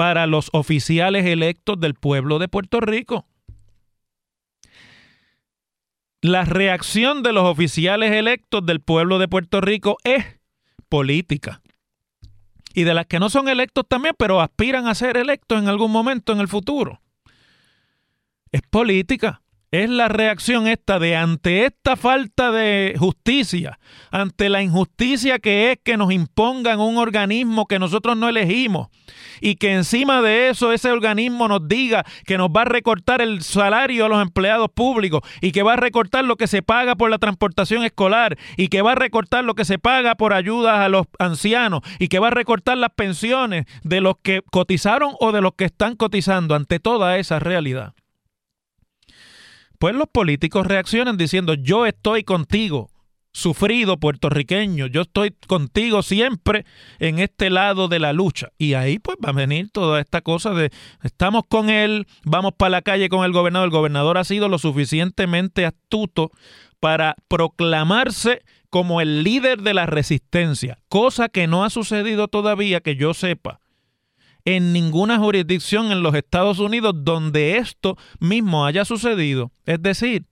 para 0.00 0.26
los 0.26 0.48
oficiales 0.54 1.26
electos 1.26 1.78
del 1.78 1.92
pueblo 1.92 2.38
de 2.38 2.48
Puerto 2.48 2.80
Rico. 2.80 3.26
La 6.22 6.46
reacción 6.46 7.22
de 7.22 7.34
los 7.34 7.44
oficiales 7.44 8.10
electos 8.12 8.64
del 8.64 8.80
pueblo 8.80 9.18
de 9.18 9.28
Puerto 9.28 9.60
Rico 9.60 9.98
es 10.02 10.24
política. 10.88 11.60
Y 12.72 12.84
de 12.84 12.94
las 12.94 13.04
que 13.04 13.18
no 13.18 13.28
son 13.28 13.50
electos 13.50 13.84
también, 13.86 14.14
pero 14.18 14.40
aspiran 14.40 14.88
a 14.88 14.94
ser 14.94 15.18
electos 15.18 15.58
en 15.58 15.68
algún 15.68 15.92
momento 15.92 16.32
en 16.32 16.40
el 16.40 16.48
futuro. 16.48 17.02
Es 18.52 18.62
política 18.62 19.42
es 19.70 19.88
la 19.88 20.08
reacción 20.08 20.66
esta 20.66 20.98
de 20.98 21.14
ante 21.14 21.64
esta 21.64 21.94
falta 21.94 22.50
de 22.50 22.96
justicia, 22.98 23.78
ante 24.10 24.48
la 24.48 24.62
injusticia 24.62 25.38
que 25.38 25.72
es 25.72 25.78
que 25.82 25.96
nos 25.96 26.12
impongan 26.12 26.80
un 26.80 26.98
organismo 26.98 27.66
que 27.66 27.78
nosotros 27.78 28.16
no 28.16 28.28
elegimos 28.28 28.88
y 29.40 29.54
que 29.54 29.72
encima 29.72 30.22
de 30.22 30.48
eso 30.48 30.72
ese 30.72 30.90
organismo 30.90 31.46
nos 31.46 31.68
diga 31.68 32.04
que 32.26 32.36
nos 32.36 32.48
va 32.48 32.62
a 32.62 32.66
recortar 32.66 33.22
el 33.22 33.42
salario 33.42 34.06
a 34.06 34.08
los 34.08 34.20
empleados 34.20 34.70
públicos 34.74 35.22
y 35.40 35.52
que 35.52 35.62
va 35.62 35.74
a 35.74 35.76
recortar 35.76 36.24
lo 36.24 36.36
que 36.36 36.48
se 36.48 36.62
paga 36.62 36.96
por 36.96 37.08
la 37.08 37.18
transportación 37.18 37.84
escolar 37.84 38.36
y 38.56 38.68
que 38.68 38.82
va 38.82 38.92
a 38.92 38.96
recortar 38.96 39.44
lo 39.44 39.54
que 39.54 39.64
se 39.64 39.78
paga 39.78 40.16
por 40.16 40.32
ayudas 40.32 40.80
a 40.80 40.88
los 40.88 41.06
ancianos 41.20 41.82
y 42.00 42.08
que 42.08 42.18
va 42.18 42.28
a 42.28 42.32
recortar 42.32 42.76
las 42.76 42.90
pensiones 42.90 43.66
de 43.84 44.00
los 44.00 44.16
que 44.20 44.42
cotizaron 44.50 45.14
o 45.20 45.30
de 45.30 45.40
los 45.40 45.52
que 45.54 45.66
están 45.66 45.94
cotizando 45.94 46.56
ante 46.56 46.80
toda 46.80 47.18
esa 47.18 47.38
realidad 47.38 47.94
pues 49.80 49.94
los 49.94 50.08
políticos 50.08 50.66
reaccionan 50.66 51.16
diciendo 51.16 51.54
yo 51.54 51.86
estoy 51.86 52.22
contigo, 52.22 52.90
sufrido 53.32 53.98
puertorriqueño, 53.98 54.86
yo 54.88 55.00
estoy 55.00 55.34
contigo 55.46 56.02
siempre 56.02 56.66
en 56.98 57.18
este 57.18 57.48
lado 57.48 57.88
de 57.88 57.98
la 57.98 58.12
lucha. 58.12 58.50
Y 58.58 58.74
ahí 58.74 58.98
pues 58.98 59.16
va 59.24 59.30
a 59.30 59.32
venir 59.32 59.70
toda 59.70 59.98
esta 59.98 60.20
cosa 60.20 60.50
de 60.50 60.70
estamos 61.02 61.44
con 61.48 61.70
él, 61.70 62.06
vamos 62.24 62.52
para 62.58 62.68
la 62.68 62.82
calle 62.82 63.08
con 63.08 63.24
el 63.24 63.32
gobernador. 63.32 63.68
El 63.68 63.72
gobernador 63.72 64.18
ha 64.18 64.24
sido 64.24 64.50
lo 64.50 64.58
suficientemente 64.58 65.64
astuto 65.64 66.30
para 66.78 67.16
proclamarse 67.28 68.42
como 68.68 69.00
el 69.00 69.22
líder 69.22 69.62
de 69.62 69.72
la 69.72 69.86
resistencia, 69.86 70.76
cosa 70.90 71.30
que 71.30 71.46
no 71.46 71.64
ha 71.64 71.70
sucedido 71.70 72.28
todavía 72.28 72.80
que 72.80 72.96
yo 72.96 73.14
sepa 73.14 73.60
en 74.56 74.72
ninguna 74.72 75.18
jurisdicción 75.18 75.92
en 75.92 76.02
los 76.02 76.14
Estados 76.14 76.58
Unidos 76.58 76.94
donde 76.96 77.58
esto 77.58 77.96
mismo 78.18 78.64
haya 78.64 78.84
sucedido. 78.84 79.52
Es 79.66 79.82
decir, 79.82 80.26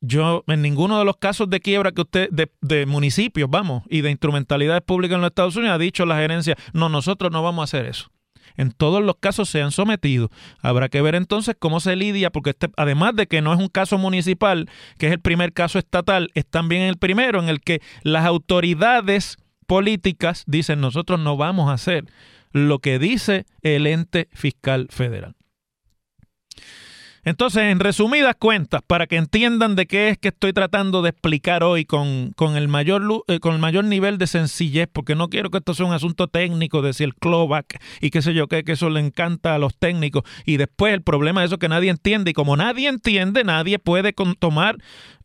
yo 0.00 0.44
en 0.46 0.62
ninguno 0.62 0.98
de 0.98 1.04
los 1.04 1.16
casos 1.16 1.48
de 1.50 1.60
quiebra 1.60 1.92
que 1.92 2.02
usted, 2.02 2.28
de, 2.30 2.86
municipios, 2.86 3.50
vamos, 3.50 3.82
y 3.88 4.02
de 4.02 4.10
instrumentalidades 4.10 4.82
públicas 4.82 5.16
en 5.16 5.22
los 5.22 5.30
Estados 5.30 5.56
Unidos 5.56 5.74
ha 5.74 5.78
dicho 5.78 6.06
la 6.06 6.16
gerencia, 6.16 6.56
no, 6.72 6.88
nosotros 6.88 7.32
no 7.32 7.42
vamos 7.42 7.62
a 7.62 7.64
hacer 7.64 7.86
eso. 7.86 8.10
En 8.56 8.72
todos 8.72 9.02
los 9.02 9.16
casos 9.16 9.50
se 9.50 9.60
han 9.60 9.70
sometido. 9.70 10.30
Habrá 10.62 10.88
que 10.88 11.02
ver 11.02 11.14
entonces 11.14 11.56
cómo 11.58 11.80
se 11.80 11.96
lidia, 11.96 12.30
porque 12.30 12.50
este, 12.50 12.70
además 12.76 13.14
de 13.14 13.26
que 13.26 13.42
no 13.42 13.52
es 13.52 13.58
un 13.58 13.68
caso 13.68 13.98
municipal, 13.98 14.70
que 14.98 15.08
es 15.08 15.12
el 15.12 15.20
primer 15.20 15.52
caso 15.52 15.78
estatal, 15.78 16.30
es 16.34 16.46
también 16.46 16.82
el 16.82 16.96
primero 16.96 17.40
en 17.40 17.48
el 17.48 17.60
que 17.60 17.82
las 18.02 18.24
autoridades 18.24 19.36
políticas 19.66 20.44
dicen 20.46 20.80
nosotros 20.80 21.18
no 21.18 21.36
vamos 21.36 21.68
a 21.68 21.74
hacer 21.74 22.04
lo 22.56 22.78
que 22.78 22.98
dice 22.98 23.44
el 23.62 23.86
ente 23.86 24.28
fiscal 24.32 24.88
federal. 24.90 25.34
Entonces, 27.22 27.64
en 27.64 27.80
resumidas 27.80 28.36
cuentas, 28.38 28.82
para 28.86 29.08
que 29.08 29.16
entiendan 29.16 29.74
de 29.74 29.86
qué 29.86 30.10
es 30.10 30.16
que 30.16 30.28
estoy 30.28 30.52
tratando 30.52 31.02
de 31.02 31.10
explicar 31.10 31.64
hoy 31.64 31.84
con, 31.84 32.32
el, 32.54 32.68
mayor, 32.68 33.02
eh, 33.26 33.40
con 33.40 33.54
el 33.54 33.58
mayor 33.58 33.84
nivel 33.84 34.16
de 34.16 34.28
sencillez, 34.28 34.88
porque 34.90 35.16
no 35.16 35.28
quiero 35.28 35.50
que 35.50 35.58
esto 35.58 35.74
sea 35.74 35.86
un 35.86 35.92
asunto 35.92 36.28
técnico 36.28 36.82
de 36.82 36.92
si 36.92 37.02
el 37.02 37.16
clawback 37.16 37.82
y 38.00 38.10
qué 38.10 38.22
sé 38.22 38.32
yo 38.32 38.46
qué, 38.46 38.62
que 38.62 38.72
eso 38.72 38.90
le 38.90 39.00
encanta 39.00 39.56
a 39.56 39.58
los 39.58 39.76
técnicos. 39.76 40.22
Y 40.44 40.56
después 40.56 40.94
el 40.94 41.02
problema 41.02 41.42
es 41.42 41.50
eso 41.50 41.58
que 41.58 41.68
nadie 41.68 41.90
entiende. 41.90 42.30
Y 42.30 42.34
como 42.34 42.56
nadie 42.56 42.88
entiende, 42.88 43.42
nadie 43.42 43.80
puede 43.80 44.14
tomar 44.38 44.76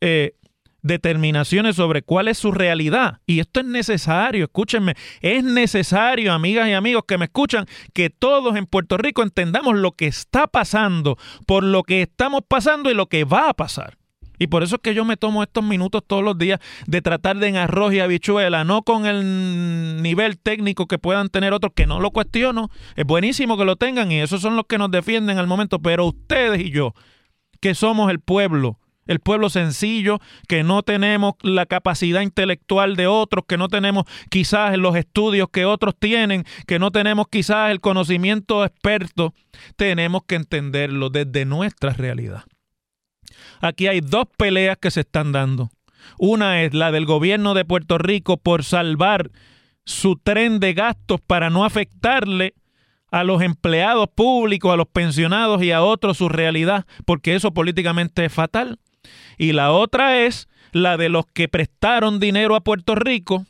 eh, 0.01 0.33
determinaciones 0.81 1.75
sobre 1.75 2.01
cuál 2.01 2.27
es 2.27 2.37
su 2.37 2.51
realidad. 2.51 3.19
Y 3.25 3.39
esto 3.39 3.59
es 3.59 3.65
necesario, 3.65 4.45
escúchenme, 4.45 4.95
es 5.21 5.43
necesario, 5.43 6.33
amigas 6.33 6.67
y 6.67 6.73
amigos 6.73 7.03
que 7.07 7.17
me 7.17 7.25
escuchan, 7.25 7.65
que 7.93 8.09
todos 8.09 8.55
en 8.55 8.65
Puerto 8.65 8.97
Rico 8.97 9.23
entendamos 9.23 9.75
lo 9.75 9.91
que 9.91 10.07
está 10.07 10.47
pasando, 10.47 11.17
por 11.45 11.63
lo 11.63 11.83
que 11.83 12.01
estamos 12.01 12.41
pasando 12.47 12.89
y 12.89 12.93
lo 12.93 13.07
que 13.07 13.23
va 13.23 13.49
a 13.49 13.53
pasar. 13.53 13.97
Y 14.41 14.47
por 14.47 14.63
eso 14.63 14.77
es 14.77 14.81
que 14.81 14.95
yo 14.95 15.05
me 15.05 15.17
tomo 15.17 15.43
estos 15.43 15.63
minutos 15.63 16.01
todos 16.07 16.23
los 16.23 16.35
días 16.35 16.59
de 16.87 17.03
tratar 17.03 17.37
de 17.37 17.47
en 17.47 17.57
arroz 17.57 17.93
y 17.93 17.99
habichuela, 17.99 18.63
no 18.63 18.81
con 18.81 19.05
el 19.05 20.01
nivel 20.01 20.39
técnico 20.39 20.87
que 20.87 20.97
puedan 20.97 21.29
tener 21.29 21.53
otros, 21.53 21.73
que 21.75 21.85
no 21.85 21.99
lo 21.99 22.09
cuestiono. 22.09 22.71
Es 22.95 23.05
buenísimo 23.05 23.55
que 23.55 23.65
lo 23.65 23.75
tengan 23.75 24.11
y 24.11 24.19
esos 24.19 24.41
son 24.41 24.55
los 24.55 24.65
que 24.65 24.79
nos 24.79 24.89
defienden 24.89 25.37
al 25.37 25.45
momento. 25.45 25.79
Pero 25.79 26.07
ustedes 26.07 26.59
y 26.59 26.71
yo, 26.71 26.95
que 27.59 27.75
somos 27.75 28.09
el 28.09 28.19
pueblo, 28.19 28.79
el 29.11 29.19
pueblo 29.19 29.49
sencillo, 29.49 30.19
que 30.47 30.63
no 30.63 30.83
tenemos 30.83 31.33
la 31.41 31.65
capacidad 31.65 32.21
intelectual 32.21 32.95
de 32.95 33.07
otros, 33.07 33.45
que 33.47 33.57
no 33.57 33.67
tenemos 33.67 34.05
quizás 34.29 34.77
los 34.77 34.95
estudios 34.95 35.49
que 35.51 35.65
otros 35.65 35.95
tienen, 35.97 36.45
que 36.67 36.79
no 36.79 36.91
tenemos 36.91 37.27
quizás 37.29 37.71
el 37.71 37.81
conocimiento 37.81 38.65
experto, 38.65 39.33
tenemos 39.75 40.23
que 40.27 40.35
entenderlo 40.35 41.09
desde 41.09 41.45
nuestra 41.45 41.93
realidad. 41.93 42.43
Aquí 43.61 43.87
hay 43.87 44.01
dos 44.01 44.25
peleas 44.37 44.77
que 44.77 44.91
se 44.91 45.01
están 45.01 45.31
dando. 45.31 45.69
Una 46.17 46.63
es 46.63 46.73
la 46.73 46.91
del 46.91 47.05
gobierno 47.05 47.53
de 47.53 47.65
Puerto 47.65 47.97
Rico 47.97 48.37
por 48.37 48.63
salvar 48.63 49.29
su 49.85 50.15
tren 50.15 50.59
de 50.59 50.73
gastos 50.73 51.21
para 51.21 51.49
no 51.49 51.65
afectarle 51.65 52.53
a 53.11 53.23
los 53.23 53.41
empleados 53.41 54.07
públicos, 54.07 54.71
a 54.73 54.77
los 54.77 54.87
pensionados 54.87 55.61
y 55.61 55.71
a 55.71 55.83
otros 55.83 56.17
su 56.17 56.29
realidad, 56.29 56.85
porque 57.05 57.35
eso 57.35 57.53
políticamente 57.53 58.25
es 58.25 58.33
fatal. 58.33 58.79
Y 59.37 59.53
la 59.53 59.71
otra 59.71 60.19
es 60.19 60.47
la 60.71 60.97
de 60.97 61.09
los 61.09 61.25
que 61.25 61.47
prestaron 61.47 62.19
dinero 62.19 62.55
a 62.55 62.61
Puerto 62.61 62.95
Rico 62.95 63.45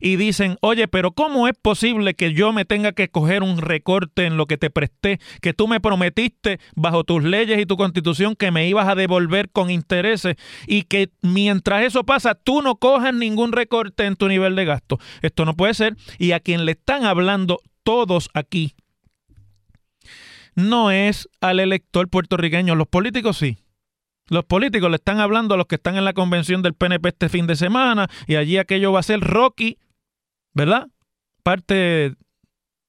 y 0.00 0.16
dicen, 0.16 0.56
oye, 0.60 0.88
pero 0.88 1.12
¿cómo 1.12 1.48
es 1.48 1.54
posible 1.60 2.14
que 2.14 2.32
yo 2.32 2.52
me 2.52 2.64
tenga 2.64 2.92
que 2.92 3.08
coger 3.08 3.42
un 3.42 3.58
recorte 3.58 4.24
en 4.24 4.36
lo 4.36 4.46
que 4.46 4.58
te 4.58 4.70
presté, 4.70 5.20
que 5.40 5.54
tú 5.54 5.68
me 5.68 5.80
prometiste 5.80 6.58
bajo 6.74 7.04
tus 7.04 7.22
leyes 7.22 7.60
y 7.60 7.66
tu 7.66 7.76
constitución 7.76 8.36
que 8.36 8.50
me 8.50 8.68
ibas 8.68 8.88
a 8.88 8.94
devolver 8.94 9.50
con 9.50 9.70
intereses 9.70 10.36
y 10.66 10.82
que 10.82 11.10
mientras 11.22 11.84
eso 11.84 12.04
pasa 12.04 12.34
tú 12.34 12.62
no 12.62 12.76
cojas 12.76 13.14
ningún 13.14 13.52
recorte 13.52 14.04
en 14.06 14.16
tu 14.16 14.28
nivel 14.28 14.56
de 14.56 14.64
gasto? 14.64 14.98
Esto 15.22 15.44
no 15.44 15.54
puede 15.54 15.74
ser. 15.74 15.96
Y 16.18 16.32
a 16.32 16.40
quien 16.40 16.64
le 16.64 16.72
están 16.72 17.04
hablando 17.04 17.60
todos 17.82 18.30
aquí 18.34 18.74
no 20.54 20.90
es 20.90 21.28
al 21.40 21.60
elector 21.60 22.08
puertorriqueño, 22.08 22.74
los 22.74 22.88
políticos 22.88 23.36
sí 23.36 23.58
Los 24.28 24.44
políticos 24.44 24.90
le 24.90 24.96
están 24.96 25.20
hablando 25.20 25.54
a 25.54 25.56
los 25.56 25.66
que 25.66 25.76
están 25.76 25.96
en 25.96 26.04
la 26.04 26.12
convención 26.12 26.62
del 26.62 26.74
PNP 26.74 27.08
este 27.08 27.28
fin 27.28 27.46
de 27.46 27.56
semana 27.56 28.08
y 28.26 28.36
allí 28.36 28.58
aquello 28.58 28.92
va 28.92 29.00
a 29.00 29.04
ser 29.04 29.20
Rocky, 29.20 29.78
¿verdad? 30.52 30.88
Parte 31.42 32.14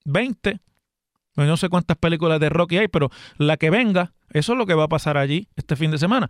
20. 0.04 0.60
Pues 1.34 1.48
no 1.48 1.56
sé 1.56 1.68
cuántas 1.68 1.96
películas 1.96 2.40
de 2.40 2.50
Rocky 2.50 2.78
hay, 2.78 2.88
pero 2.88 3.10
la 3.38 3.56
que 3.56 3.70
venga, 3.70 4.12
eso 4.30 4.52
es 4.52 4.58
lo 4.58 4.66
que 4.66 4.74
va 4.74 4.84
a 4.84 4.88
pasar 4.88 5.16
allí 5.16 5.48
este 5.56 5.76
fin 5.76 5.90
de 5.90 5.98
semana. 5.98 6.28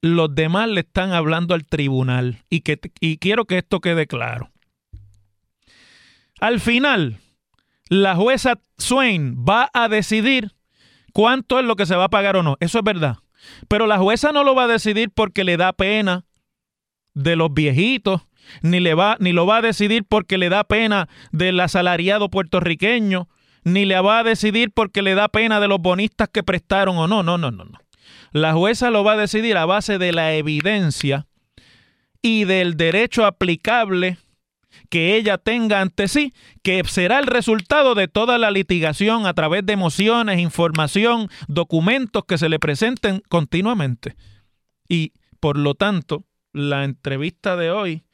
Los 0.00 0.34
demás 0.34 0.68
le 0.68 0.80
están 0.80 1.12
hablando 1.12 1.54
al 1.54 1.64
tribunal 1.64 2.44
y, 2.50 2.62
que, 2.62 2.80
y 2.98 3.18
quiero 3.18 3.44
que 3.44 3.58
esto 3.58 3.80
quede 3.80 4.08
claro. 4.08 4.50
Al 6.40 6.58
final, 6.58 7.18
la 7.88 8.16
jueza 8.16 8.58
Swain 8.78 9.44
va 9.48 9.70
a 9.72 9.88
decidir 9.88 10.50
cuánto 11.12 11.60
es 11.60 11.64
lo 11.64 11.76
que 11.76 11.86
se 11.86 11.94
va 11.94 12.04
a 12.04 12.10
pagar 12.10 12.36
o 12.36 12.42
no. 12.42 12.56
Eso 12.58 12.78
es 12.78 12.84
verdad. 12.84 13.18
Pero 13.68 13.86
la 13.86 13.98
jueza 13.98 14.32
no 14.32 14.44
lo 14.44 14.54
va 14.54 14.64
a 14.64 14.68
decidir 14.68 15.10
porque 15.10 15.44
le 15.44 15.56
da 15.56 15.72
pena 15.72 16.24
de 17.14 17.36
los 17.36 17.52
viejitos, 17.52 18.22
ni, 18.62 18.80
le 18.80 18.94
va, 18.94 19.16
ni 19.20 19.32
lo 19.32 19.46
va 19.46 19.58
a 19.58 19.62
decidir 19.62 20.04
porque 20.08 20.38
le 20.38 20.48
da 20.48 20.64
pena 20.64 21.08
del 21.30 21.60
asalariado 21.60 22.30
puertorriqueño, 22.30 23.28
ni 23.64 23.84
le 23.84 24.00
va 24.00 24.20
a 24.20 24.24
decidir 24.24 24.72
porque 24.72 25.02
le 25.02 25.14
da 25.14 25.28
pena 25.28 25.60
de 25.60 25.68
los 25.68 25.78
bonistas 25.80 26.28
que 26.28 26.42
prestaron 26.42 26.96
o 26.98 27.06
no. 27.06 27.22
No, 27.22 27.38
no, 27.38 27.50
no, 27.50 27.64
no. 27.64 27.78
La 28.32 28.52
jueza 28.54 28.90
lo 28.90 29.04
va 29.04 29.12
a 29.12 29.16
decidir 29.16 29.56
a 29.56 29.66
base 29.66 29.98
de 29.98 30.12
la 30.12 30.34
evidencia 30.34 31.26
y 32.22 32.44
del 32.44 32.76
derecho 32.76 33.26
aplicable 33.26 34.16
que 34.92 35.16
ella 35.16 35.38
tenga 35.38 35.80
ante 35.80 36.06
sí, 36.06 36.34
que 36.62 36.84
será 36.84 37.18
el 37.18 37.26
resultado 37.26 37.94
de 37.94 38.08
toda 38.08 38.36
la 38.36 38.50
litigación 38.50 39.24
a 39.24 39.32
través 39.32 39.64
de 39.64 39.78
mociones, 39.78 40.38
información, 40.38 41.30
documentos 41.48 42.26
que 42.26 42.36
se 42.36 42.50
le 42.50 42.58
presenten 42.58 43.22
continuamente. 43.30 44.16
Y 44.86 45.14
por 45.40 45.56
lo 45.56 45.74
tanto, 45.74 46.26
la 46.52 46.84
entrevista 46.84 47.56
de 47.56 47.70
hoy 47.70 48.04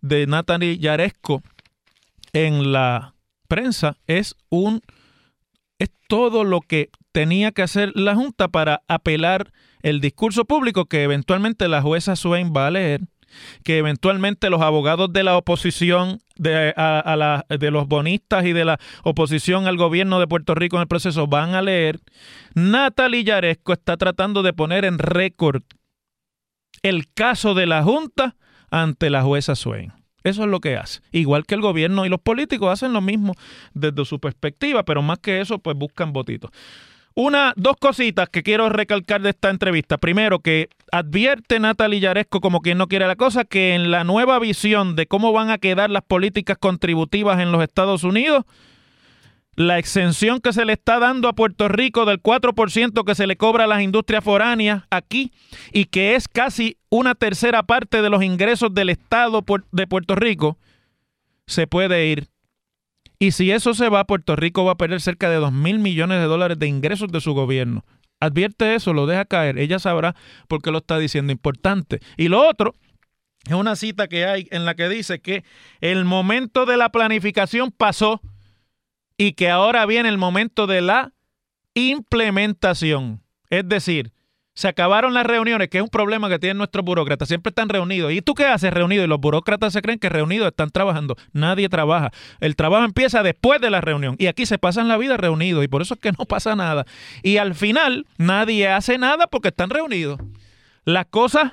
de 0.00 0.26
Natalie 0.26 0.76
Yaresco 0.76 1.40
en 2.32 2.72
la 2.72 3.14
prensa 3.46 3.96
es 4.08 4.34
un 4.48 4.82
es 5.78 5.90
todo 6.08 6.42
lo 6.42 6.62
que 6.62 6.90
tenía 7.12 7.52
que 7.52 7.62
hacer 7.62 7.92
la 7.94 8.16
Junta 8.16 8.48
para 8.48 8.82
apelar 8.88 9.52
el 9.82 10.00
discurso 10.00 10.46
público 10.46 10.86
que 10.86 11.04
eventualmente 11.04 11.68
la 11.68 11.80
jueza 11.80 12.16
Swain 12.16 12.52
va 12.52 12.66
a 12.66 12.72
leer 12.72 13.02
que 13.62 13.78
eventualmente 13.78 14.50
los 14.50 14.60
abogados 14.60 15.12
de 15.12 15.24
la 15.24 15.36
oposición, 15.36 16.20
de, 16.36 16.74
a, 16.76 17.44
de 17.48 17.70
los 17.70 17.86
bonistas 17.86 18.44
y 18.44 18.52
de 18.52 18.64
la 18.64 18.78
oposición 19.02 19.66
al 19.66 19.76
gobierno 19.76 20.20
de 20.20 20.26
Puerto 20.26 20.54
Rico 20.54 20.76
en 20.76 20.82
el 20.82 20.88
proceso 20.88 21.26
van 21.26 21.54
a 21.54 21.62
leer, 21.62 22.00
Natalie 22.54 23.24
Yaresco 23.24 23.72
está 23.72 23.96
tratando 23.96 24.42
de 24.42 24.52
poner 24.52 24.84
en 24.84 24.98
récord 24.98 25.62
el 26.82 27.12
caso 27.12 27.54
de 27.54 27.66
la 27.66 27.82
Junta 27.82 28.36
ante 28.70 29.10
la 29.10 29.22
jueza 29.22 29.54
Swain. 29.54 29.92
Eso 30.24 30.44
es 30.44 30.48
lo 30.48 30.60
que 30.60 30.76
hace. 30.76 31.00
Igual 31.12 31.44
que 31.44 31.54
el 31.54 31.60
gobierno 31.60 32.06
y 32.06 32.08
los 32.08 32.20
políticos 32.20 32.72
hacen 32.72 32.94
lo 32.94 33.02
mismo 33.02 33.34
desde 33.74 34.04
su 34.06 34.18
perspectiva, 34.18 34.82
pero 34.82 35.02
más 35.02 35.18
que 35.18 35.40
eso, 35.40 35.58
pues 35.58 35.76
buscan 35.76 36.12
votitos. 36.14 36.50
Una, 37.16 37.52
dos 37.56 37.76
cositas 37.78 38.28
que 38.28 38.42
quiero 38.42 38.68
recalcar 38.70 39.22
de 39.22 39.30
esta 39.30 39.48
entrevista. 39.48 39.98
Primero, 39.98 40.40
que 40.40 40.68
advierte 40.90 41.60
Natalie 41.60 42.00
Yaresco, 42.00 42.40
como 42.40 42.60
quien 42.60 42.76
no 42.76 42.88
quiere 42.88 43.06
la 43.06 43.14
cosa, 43.14 43.44
que 43.44 43.74
en 43.74 43.92
la 43.92 44.02
nueva 44.02 44.40
visión 44.40 44.96
de 44.96 45.06
cómo 45.06 45.32
van 45.32 45.50
a 45.50 45.58
quedar 45.58 45.90
las 45.90 46.02
políticas 46.02 46.58
contributivas 46.58 47.38
en 47.38 47.52
los 47.52 47.62
Estados 47.62 48.02
Unidos, 48.02 48.44
la 49.54 49.78
exención 49.78 50.40
que 50.40 50.52
se 50.52 50.64
le 50.64 50.72
está 50.72 50.98
dando 50.98 51.28
a 51.28 51.34
Puerto 51.34 51.68
Rico 51.68 52.04
del 52.04 52.20
4% 52.20 53.04
que 53.04 53.14
se 53.14 53.28
le 53.28 53.36
cobra 53.36 53.64
a 53.64 53.68
las 53.68 53.82
industrias 53.82 54.24
foráneas 54.24 54.82
aquí 54.90 55.30
y 55.72 55.84
que 55.84 56.16
es 56.16 56.26
casi 56.26 56.78
una 56.90 57.14
tercera 57.14 57.62
parte 57.62 58.02
de 58.02 58.10
los 58.10 58.24
ingresos 58.24 58.74
del 58.74 58.90
Estado 58.90 59.44
de 59.70 59.86
Puerto 59.86 60.16
Rico, 60.16 60.58
se 61.46 61.68
puede 61.68 62.06
ir 62.06 62.33
y 63.18 63.32
si 63.32 63.50
eso 63.50 63.74
se 63.74 63.88
va, 63.88 64.04
Puerto 64.04 64.36
Rico 64.36 64.64
va 64.64 64.72
a 64.72 64.76
perder 64.76 65.00
cerca 65.00 65.30
de 65.30 65.36
2 65.36 65.52
mil 65.52 65.78
millones 65.78 66.20
de 66.20 66.26
dólares 66.26 66.58
de 66.58 66.66
ingresos 66.66 67.10
de 67.10 67.20
su 67.20 67.32
gobierno. 67.32 67.84
Advierte 68.20 68.74
eso, 68.74 68.92
lo 68.92 69.06
deja 69.06 69.24
caer. 69.24 69.58
Ella 69.58 69.78
sabrá 69.78 70.14
por 70.48 70.62
qué 70.62 70.70
lo 70.70 70.78
está 70.78 70.98
diciendo. 70.98 71.32
Importante. 71.32 72.00
Y 72.16 72.28
lo 72.28 72.48
otro 72.48 72.74
es 73.46 73.52
una 73.52 73.76
cita 73.76 74.08
que 74.08 74.24
hay 74.24 74.48
en 74.50 74.64
la 74.64 74.74
que 74.74 74.88
dice 74.88 75.20
que 75.20 75.44
el 75.80 76.04
momento 76.04 76.64
de 76.66 76.76
la 76.76 76.90
planificación 76.90 77.70
pasó 77.70 78.20
y 79.16 79.32
que 79.32 79.50
ahora 79.50 79.84
viene 79.86 80.08
el 80.08 80.18
momento 80.18 80.66
de 80.66 80.80
la 80.80 81.12
implementación. 81.74 83.22
Es 83.50 83.68
decir, 83.68 84.12
se 84.54 84.68
acabaron 84.68 85.14
las 85.14 85.26
reuniones, 85.26 85.68
que 85.68 85.78
es 85.78 85.82
un 85.82 85.90
problema 85.90 86.28
que 86.28 86.38
tienen 86.38 86.58
nuestros 86.58 86.84
burócratas. 86.84 87.26
Siempre 87.26 87.50
están 87.50 87.68
reunidos. 87.68 88.12
¿Y 88.12 88.22
tú 88.22 88.34
qué 88.34 88.46
haces 88.46 88.72
reunido? 88.72 89.02
Y 89.02 89.08
los 89.08 89.20
burócratas 89.20 89.72
se 89.72 89.82
creen 89.82 89.98
que 89.98 90.08
reunidos 90.08 90.46
están 90.48 90.70
trabajando. 90.70 91.16
Nadie 91.32 91.68
trabaja. 91.68 92.12
El 92.38 92.54
trabajo 92.54 92.84
empieza 92.84 93.24
después 93.24 93.60
de 93.60 93.70
la 93.70 93.80
reunión. 93.80 94.14
Y 94.18 94.28
aquí 94.28 94.46
se 94.46 94.58
pasan 94.58 94.86
la 94.86 94.96
vida 94.96 95.16
reunidos. 95.16 95.64
Y 95.64 95.68
por 95.68 95.82
eso 95.82 95.94
es 95.94 96.00
que 96.00 96.12
no 96.12 96.24
pasa 96.28 96.54
nada. 96.54 96.86
Y 97.24 97.38
al 97.38 97.54
final 97.56 98.06
nadie 98.16 98.68
hace 98.68 98.96
nada 98.96 99.26
porque 99.26 99.48
están 99.48 99.70
reunidos. 99.70 100.20
Las 100.84 101.06
cosas 101.06 101.52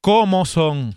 como 0.00 0.46
son. 0.46 0.96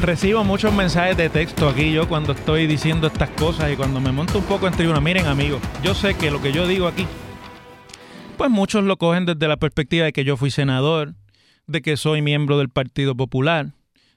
Recibo 0.00 0.44
muchos 0.44 0.72
mensajes 0.72 1.14
de 1.18 1.28
texto 1.28 1.68
aquí 1.68 1.92
yo 1.92 2.08
cuando 2.08 2.32
estoy 2.32 2.66
diciendo 2.66 3.06
estas 3.06 3.28
cosas 3.30 3.70
y 3.70 3.76
cuando 3.76 4.00
me 4.00 4.10
monto 4.10 4.38
un 4.38 4.44
poco 4.44 4.66
en 4.66 4.72
tribuna. 4.72 4.98
Miren 4.98 5.26
amigos, 5.26 5.60
yo 5.82 5.94
sé 5.94 6.14
que 6.14 6.30
lo 6.30 6.40
que 6.40 6.52
yo 6.52 6.66
digo 6.66 6.86
aquí, 6.86 7.06
pues 8.38 8.50
muchos 8.50 8.82
lo 8.82 8.96
cogen 8.96 9.26
desde 9.26 9.46
la 9.46 9.58
perspectiva 9.58 10.06
de 10.06 10.14
que 10.14 10.24
yo 10.24 10.38
fui 10.38 10.50
senador, 10.50 11.16
de 11.66 11.82
que 11.82 11.98
soy 11.98 12.22
miembro 12.22 12.56
del 12.56 12.70
Partido 12.70 13.14
Popular, 13.14 13.74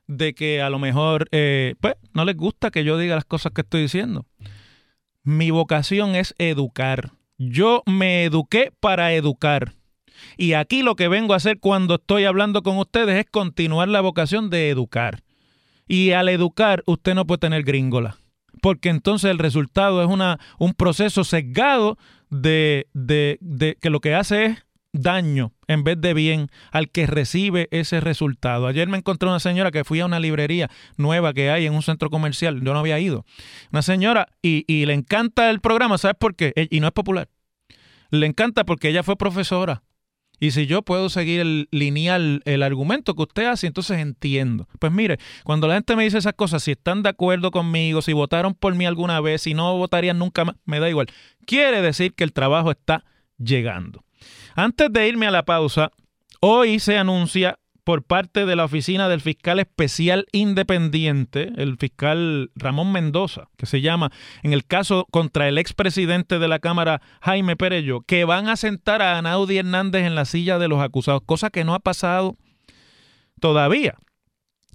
de 0.07 0.33
que 0.33 0.61
a 0.61 0.69
lo 0.69 0.79
mejor, 0.79 1.27
eh, 1.33 1.75
pues, 1.81 1.95
no 2.13 2.23
les 2.23 2.37
gusta 2.37 2.71
que 2.71 2.85
yo 2.85 2.97
diga 2.97 3.15
las 3.15 3.25
cosas 3.25 3.51
que 3.51 3.61
estoy 3.61 3.81
diciendo. 3.81 4.25
Mi 5.21 5.51
vocación 5.51 6.15
es 6.15 6.33
educar. 6.37 7.11
Yo 7.37 7.83
me 7.85 8.23
eduqué 8.23 8.71
para 8.79 9.11
educar. 9.13 9.73
Y 10.37 10.53
aquí 10.53 10.81
lo 10.81 10.95
que 10.95 11.09
vengo 11.09 11.33
a 11.33 11.37
hacer 11.37 11.59
cuando 11.59 11.95
estoy 11.95 12.23
hablando 12.23 12.63
con 12.63 12.77
ustedes 12.77 13.19
es 13.19 13.29
continuar 13.29 13.89
la 13.89 13.99
vocación 13.99 14.49
de 14.49 14.69
educar. 14.69 15.23
Y 15.87 16.11
al 16.11 16.29
educar, 16.29 16.83
usted 16.85 17.15
no 17.15 17.25
puede 17.25 17.39
tener 17.39 17.63
gringola. 17.63 18.17
Porque 18.61 18.89
entonces 18.89 19.31
el 19.31 19.39
resultado 19.39 20.01
es 20.01 20.07
una, 20.07 20.39
un 20.57 20.73
proceso 20.73 21.23
sesgado 21.23 21.97
de, 22.29 22.87
de, 22.93 23.37
de 23.41 23.77
que 23.81 23.89
lo 23.89 23.99
que 23.99 24.15
hace 24.15 24.45
es 24.45 24.65
daño 24.93 25.51
en 25.67 25.83
vez 25.83 25.99
de 25.99 26.13
bien 26.13 26.49
al 26.71 26.89
que 26.89 27.07
recibe 27.07 27.67
ese 27.71 27.99
resultado. 27.99 28.67
Ayer 28.67 28.87
me 28.87 28.97
encontré 28.97 29.27
una 29.27 29.39
señora 29.39 29.71
que 29.71 29.83
fui 29.83 29.99
a 29.99 30.05
una 30.05 30.19
librería 30.19 30.69
nueva 30.97 31.33
que 31.33 31.49
hay 31.49 31.65
en 31.65 31.73
un 31.73 31.81
centro 31.81 32.09
comercial, 32.09 32.61
yo 32.63 32.73
no 32.73 32.79
había 32.79 32.99
ido. 32.99 33.25
Una 33.71 33.81
señora 33.81 34.27
y, 34.41 34.63
y 34.67 34.85
le 34.85 34.93
encanta 34.93 35.49
el 35.49 35.59
programa, 35.59 35.97
¿sabes 35.97 36.15
por 36.17 36.35
qué? 36.35 36.53
Y 36.69 36.79
no 36.79 36.87
es 36.87 36.93
popular. 36.93 37.27
Le 38.11 38.27
encanta 38.27 38.63
porque 38.65 38.89
ella 38.89 39.01
fue 39.01 39.15
profesora 39.15 39.81
y 40.43 40.51
si 40.51 40.67
yo 40.67 40.81
puedo 40.81 41.07
seguir 41.07 41.39
el 41.39 41.69
lineal, 41.71 42.41
el 42.43 42.63
argumento 42.63 43.15
que 43.15 43.21
usted 43.21 43.45
hace, 43.45 43.65
entonces 43.65 43.99
entiendo. 43.99 44.67
Pues 44.77 44.91
mire, 44.91 45.17
cuando 45.45 45.69
la 45.69 45.75
gente 45.75 45.95
me 45.95 46.03
dice 46.03 46.17
esas 46.17 46.33
cosas, 46.33 46.61
si 46.61 46.71
están 46.71 47.01
de 47.01 47.07
acuerdo 47.07 47.49
conmigo, 47.49 48.01
si 48.01 48.11
votaron 48.11 48.53
por 48.53 48.75
mí 48.75 48.85
alguna 48.85 49.21
vez, 49.21 49.43
si 49.43 49.53
no 49.53 49.77
votarían 49.77 50.19
nunca 50.19 50.43
más, 50.43 50.57
me 50.65 50.81
da 50.81 50.89
igual. 50.89 51.07
Quiere 51.45 51.81
decir 51.81 52.13
que 52.13 52.25
el 52.25 52.33
trabajo 52.33 52.71
está 52.71 53.05
llegando. 53.37 54.03
Antes 54.53 54.91
de 54.91 55.07
irme 55.07 55.27
a 55.27 55.31
la 55.31 55.45
pausa, 55.45 55.91
hoy 56.41 56.79
se 56.79 56.97
anuncia 56.97 57.57
por 57.83 58.03
parte 58.03 58.45
de 58.45 58.55
la 58.55 58.65
oficina 58.65 59.09
del 59.09 59.21
fiscal 59.21 59.59
especial 59.59 60.25
independiente, 60.31 61.51
el 61.57 61.77
fiscal 61.77 62.51
Ramón 62.55 62.91
Mendoza, 62.91 63.49
que 63.57 63.65
se 63.65 63.81
llama, 63.81 64.11
en 64.41 64.53
el 64.53 64.65
caso 64.65 65.05
contra 65.11 65.47
el 65.47 65.57
expresidente 65.57 66.39
de 66.39 66.47
la 66.47 66.59
Cámara, 66.59 67.01
Jaime 67.21 67.55
Perello, 67.55 68.01
que 68.01 68.25
van 68.25 68.47
a 68.47 68.55
sentar 68.55 69.01
a 69.01 69.17
Anaudi 69.17 69.57
Hernández 69.57 70.05
en 70.05 70.15
la 70.15 70.25
silla 70.25 70.59
de 70.59 70.67
los 70.67 70.81
acusados, 70.81 71.21
cosa 71.25 71.49
que 71.49 71.63
no 71.63 71.73
ha 71.73 71.79
pasado 71.79 72.37
todavía. 73.39 73.95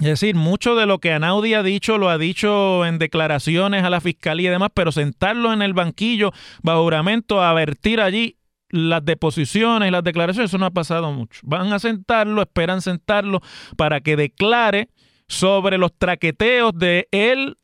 Es 0.00 0.06
decir, 0.06 0.36
mucho 0.36 0.76
de 0.76 0.86
lo 0.86 1.00
que 1.00 1.12
Anaudi 1.12 1.54
ha 1.54 1.64
dicho 1.64 1.98
lo 1.98 2.08
ha 2.08 2.18
dicho 2.18 2.86
en 2.86 2.98
declaraciones 2.98 3.82
a 3.82 3.90
la 3.90 4.00
fiscalía 4.00 4.50
y 4.50 4.52
demás, 4.52 4.70
pero 4.72 4.92
sentarlo 4.92 5.52
en 5.52 5.60
el 5.60 5.72
banquillo 5.72 6.30
bajo 6.62 6.84
juramento 6.84 7.42
a 7.42 7.52
vertir 7.52 8.00
allí 8.00 8.38
las 8.70 9.04
deposiciones 9.04 9.88
y 9.88 9.92
las 9.92 10.04
declaraciones, 10.04 10.50
eso 10.50 10.59
no 10.59 10.66
ha 10.66 10.70
pasado 10.70 11.12
mucho. 11.12 11.40
Van 11.44 11.72
a 11.72 11.78
sentarlo, 11.78 12.42
esperan 12.42 12.83
sentarlo 12.83 13.40
para 13.76 14.00
que 14.00 14.16
declare 14.16 14.88
sobre 15.26 15.78
los 15.78 15.92
traqueteos 15.96 16.72
de 16.74 17.09
él 17.11 17.57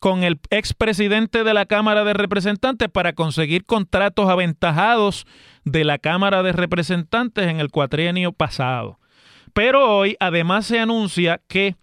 con 0.00 0.24
el 0.24 0.40
expresidente 0.48 1.44
de 1.44 1.54
la 1.54 1.66
Cámara 1.66 2.04
de 2.04 2.14
Representantes 2.14 2.88
para 2.88 3.12
conseguir 3.12 3.66
contratos 3.66 4.28
aventajados 4.28 5.26
de 5.64 5.84
la 5.84 5.98
Cámara 5.98 6.42
de 6.42 6.52
Representantes 6.52 7.46
en 7.46 7.60
el 7.60 7.70
cuatrienio 7.70 8.32
pasado. 8.32 8.98
Pero 9.52 9.94
hoy 9.94 10.16
además 10.18 10.66
se 10.66 10.78
anuncia 10.78 11.42
que 11.48 11.76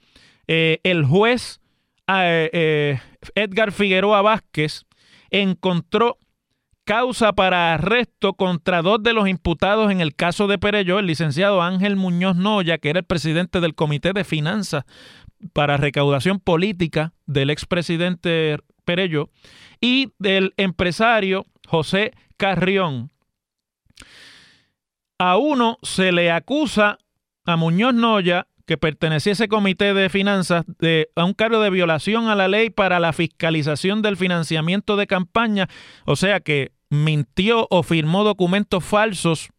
eh, 0.47 0.79
el 0.83 1.05
juez 1.05 1.61
eh, 2.07 2.49
eh, 2.53 2.99
Edgar 3.35 3.71
Figueroa 3.71 4.21
Vázquez 4.21 4.85
encontró 5.29 6.17
causa 6.87 7.33
para 7.33 7.73
arresto 7.73 8.33
contra 8.33 8.81
dos 8.81 9.03
de 9.03 9.11
los 9.11 9.27
imputados 9.27 9.91
en 9.91 9.99
el 9.99 10.15
caso 10.15 10.47
de 10.47 10.57
Pereyó, 10.57 10.99
el 10.99 11.05
licenciado 11.05 11.61
Ángel 11.61 11.97
Muñoz 11.97 12.37
Noya, 12.37 12.77
que 12.77 12.89
era 12.89 12.99
el 12.99 13.05
presidente 13.05 13.59
del 13.59 13.75
Comité 13.75 14.13
de 14.13 14.23
Finanzas 14.23 14.85
para 15.51 15.75
Recaudación 15.75 16.39
Política 16.39 17.11
del 17.25 17.49
expresidente 17.49 18.57
Pereyó, 18.85 19.29
y 19.81 20.13
del 20.17 20.53
empresario 20.55 21.45
José 21.67 22.13
Carrión. 22.37 23.11
A 25.19 25.35
uno 25.35 25.79
se 25.81 26.13
le 26.13 26.31
acusa 26.31 26.99
a 27.45 27.57
Muñoz 27.57 27.95
Noya 27.95 28.47
que 28.65 28.77
pertenecía 28.77 29.31
a 29.31 29.33
ese 29.33 29.47
comité 29.49 29.93
de 29.93 30.09
finanzas 30.09 30.63
de, 30.79 31.09
a 31.15 31.25
un 31.25 31.33
cargo 31.33 31.59
de 31.59 31.69
violación 31.69 32.29
a 32.29 32.35
la 32.35 32.47
ley 32.47 32.69
para 32.69 33.01
la 33.01 33.11
fiscalización 33.11 34.01
del 34.01 34.15
financiamiento 34.15 34.95
de 34.95 35.07
campaña, 35.07 35.67
o 36.05 36.15
sea 36.15 36.39
que 36.39 36.76
mintió 36.89 37.67
o 37.69 37.83
firmó 37.83 38.23
documentos 38.23 38.83
falsos 38.83 39.49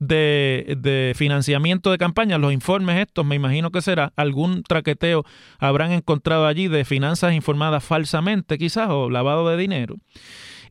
de, 0.00 1.12
financiamiento 1.14 1.90
de 1.90 1.98
campaña, 1.98 2.38
los 2.38 2.52
informes 2.52 2.98
estos, 2.98 3.24
me 3.24 3.36
imagino 3.36 3.70
que 3.70 3.82
será 3.82 4.12
algún 4.16 4.62
traqueteo 4.62 5.24
habrán 5.58 5.92
encontrado 5.92 6.46
allí 6.46 6.68
de 6.68 6.84
finanzas 6.84 7.34
informadas 7.34 7.84
falsamente 7.84 8.58
quizás 8.58 8.88
o 8.90 9.10
lavado 9.10 9.48
de 9.48 9.56
dinero. 9.56 9.96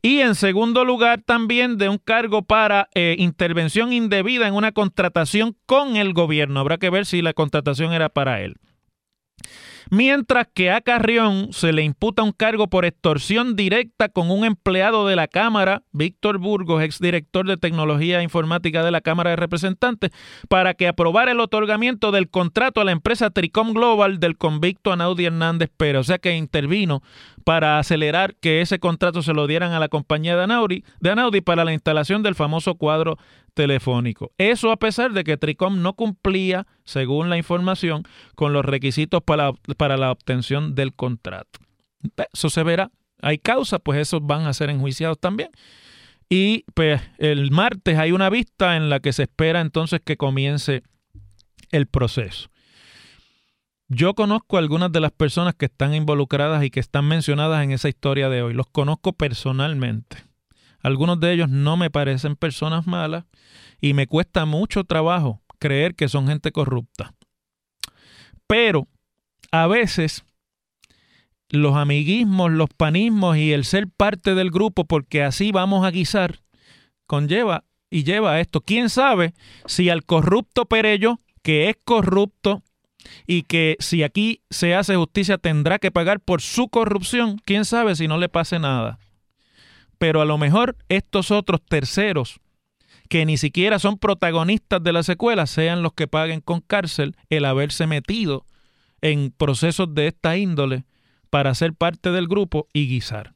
Y 0.02 0.20
en 0.20 0.34
segundo 0.34 0.84
lugar 0.84 1.22
también 1.24 1.76
de 1.76 1.88
un 1.88 1.98
cargo 1.98 2.42
para 2.42 2.88
eh, 2.94 3.16
intervención 3.18 3.92
indebida 3.92 4.48
en 4.48 4.54
una 4.54 4.72
contratación 4.72 5.56
con 5.66 5.96
el 5.96 6.14
gobierno. 6.14 6.58
Habrá 6.58 6.78
que 6.78 6.88
ver 6.88 7.04
si 7.04 7.20
la 7.20 7.34
contratación 7.34 7.92
era 7.92 8.08
para 8.08 8.40
él. 8.40 8.56
Mientras 9.92 10.46
que 10.54 10.70
a 10.70 10.80
Carrión 10.80 11.52
se 11.52 11.72
le 11.72 11.82
imputa 11.82 12.22
un 12.22 12.30
cargo 12.30 12.68
por 12.68 12.84
extorsión 12.84 13.56
directa 13.56 14.08
con 14.08 14.30
un 14.30 14.44
empleado 14.44 15.04
de 15.08 15.16
la 15.16 15.26
Cámara, 15.26 15.82
Víctor 15.90 16.38
Burgos, 16.38 16.80
exdirector 16.84 17.44
de 17.44 17.56
Tecnología 17.56 18.22
Informática 18.22 18.84
de 18.84 18.92
la 18.92 19.00
Cámara 19.00 19.30
de 19.30 19.36
Representantes, 19.36 20.12
para 20.48 20.74
que 20.74 20.86
aprobara 20.86 21.32
el 21.32 21.40
otorgamiento 21.40 22.12
del 22.12 22.30
contrato 22.30 22.80
a 22.80 22.84
la 22.84 22.92
empresa 22.92 23.30
Tricom 23.30 23.72
Global 23.72 24.20
del 24.20 24.38
convicto 24.38 24.92
Anaudi 24.92 25.24
Hernández 25.24 25.70
Pérez. 25.76 26.02
O 26.02 26.04
sea 26.04 26.18
que 26.18 26.36
intervino 26.36 27.02
para 27.44 27.80
acelerar 27.80 28.36
que 28.36 28.60
ese 28.60 28.78
contrato 28.78 29.22
se 29.22 29.34
lo 29.34 29.48
dieran 29.48 29.72
a 29.72 29.80
la 29.80 29.88
compañía 29.88 30.36
de 30.36 30.44
Anaudi, 30.44 30.84
de 31.00 31.42
para 31.42 31.64
la 31.64 31.72
instalación 31.72 32.22
del 32.22 32.36
famoso 32.36 32.76
cuadro 32.76 33.18
telefónico. 33.60 34.32
Eso 34.38 34.72
a 34.72 34.78
pesar 34.78 35.12
de 35.12 35.22
que 35.22 35.36
Tricom 35.36 35.82
no 35.82 35.92
cumplía, 35.92 36.66
según 36.84 37.28
la 37.28 37.36
información, 37.36 38.04
con 38.34 38.54
los 38.54 38.64
requisitos 38.64 39.22
para, 39.22 39.52
para 39.76 39.98
la 39.98 40.10
obtención 40.10 40.74
del 40.74 40.94
contrato. 40.94 41.60
Eso 42.32 42.48
se 42.48 42.62
verá. 42.62 42.90
Hay 43.20 43.36
causa, 43.36 43.78
pues 43.78 43.98
esos 43.98 44.26
van 44.26 44.46
a 44.46 44.54
ser 44.54 44.70
enjuiciados 44.70 45.18
también. 45.20 45.50
Y 46.30 46.64
pues 46.72 47.02
el 47.18 47.50
martes 47.50 47.98
hay 47.98 48.12
una 48.12 48.30
vista 48.30 48.78
en 48.78 48.88
la 48.88 49.00
que 49.00 49.12
se 49.12 49.24
espera 49.24 49.60
entonces 49.60 50.00
que 50.02 50.16
comience 50.16 50.82
el 51.70 51.86
proceso. 51.86 52.48
Yo 53.88 54.14
conozco 54.14 54.56
a 54.56 54.60
algunas 54.60 54.90
de 54.90 55.00
las 55.00 55.12
personas 55.12 55.54
que 55.54 55.66
están 55.66 55.92
involucradas 55.92 56.64
y 56.64 56.70
que 56.70 56.80
están 56.80 57.06
mencionadas 57.06 57.62
en 57.62 57.72
esa 57.72 57.90
historia 57.90 58.30
de 58.30 58.40
hoy. 58.40 58.54
Los 58.54 58.68
conozco 58.68 59.12
personalmente. 59.12 60.29
Algunos 60.82 61.20
de 61.20 61.32
ellos 61.32 61.48
no 61.48 61.76
me 61.76 61.90
parecen 61.90 62.36
personas 62.36 62.86
malas 62.86 63.24
y 63.80 63.94
me 63.94 64.06
cuesta 64.06 64.46
mucho 64.46 64.84
trabajo 64.84 65.42
creer 65.58 65.94
que 65.94 66.08
son 66.08 66.26
gente 66.26 66.52
corrupta. 66.52 67.14
Pero 68.46 68.88
a 69.52 69.66
veces 69.66 70.24
los 71.50 71.76
amiguismos, 71.76 72.50
los 72.50 72.70
panismos 72.70 73.36
y 73.36 73.52
el 73.52 73.64
ser 73.64 73.88
parte 73.88 74.34
del 74.34 74.50
grupo, 74.50 74.84
porque 74.84 75.22
así 75.22 75.52
vamos 75.52 75.84
a 75.84 75.90
guisar, 75.90 76.40
conlleva 77.06 77.64
y 77.90 78.04
lleva 78.04 78.32
a 78.32 78.40
esto. 78.40 78.60
¿Quién 78.60 78.88
sabe 78.88 79.34
si 79.66 79.90
al 79.90 80.04
corrupto 80.04 80.66
Perello, 80.66 81.18
que 81.42 81.68
es 81.68 81.76
corrupto 81.84 82.62
y 83.26 83.42
que 83.42 83.76
si 83.80 84.02
aquí 84.02 84.42
se 84.50 84.74
hace 84.74 84.96
justicia 84.96 85.38
tendrá 85.38 85.78
que 85.78 85.90
pagar 85.90 86.20
por 86.20 86.40
su 86.40 86.68
corrupción, 86.68 87.40
quién 87.44 87.64
sabe 87.64 87.96
si 87.96 88.06
no 88.06 88.18
le 88.18 88.28
pase 88.28 88.58
nada? 88.58 88.98
Pero 90.00 90.22
a 90.22 90.24
lo 90.24 90.38
mejor 90.38 90.78
estos 90.88 91.30
otros 91.30 91.60
terceros 91.62 92.40
que 93.10 93.26
ni 93.26 93.36
siquiera 93.36 93.78
son 93.78 93.98
protagonistas 93.98 94.82
de 94.82 94.94
la 94.94 95.02
secuela 95.02 95.46
sean 95.46 95.82
los 95.82 95.92
que 95.92 96.08
paguen 96.08 96.40
con 96.40 96.62
cárcel 96.62 97.16
el 97.28 97.44
haberse 97.44 97.86
metido 97.86 98.46
en 99.02 99.30
procesos 99.30 99.94
de 99.94 100.06
esta 100.06 100.38
índole 100.38 100.84
para 101.28 101.54
ser 101.54 101.74
parte 101.74 102.12
del 102.12 102.28
grupo 102.28 102.66
y 102.72 102.88
guisar. 102.88 103.34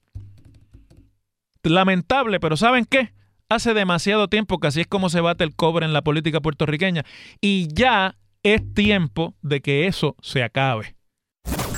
Lamentable, 1.63 2.41
pero 2.41 2.57
¿saben 2.57 2.87
qué? 2.87 3.13
Hace 3.51 3.75
demasiado 3.75 4.29
tiempo 4.29 4.59
que 4.59 4.69
así 4.69 4.81
es 4.81 4.87
como 4.87 5.11
se 5.11 5.21
bate 5.21 5.45
el 5.45 5.55
cobre 5.55 5.85
en 5.85 5.93
la 5.93 6.03
política 6.03 6.41
puertorriqueña 6.41 7.05
y 7.43 7.69
ya 7.75 8.17
es 8.43 8.63
tiempo 8.73 9.35
de 9.43 9.61
que 9.61 9.87
eso 9.87 10.17
se 10.23 10.43
acabe. 10.43 10.97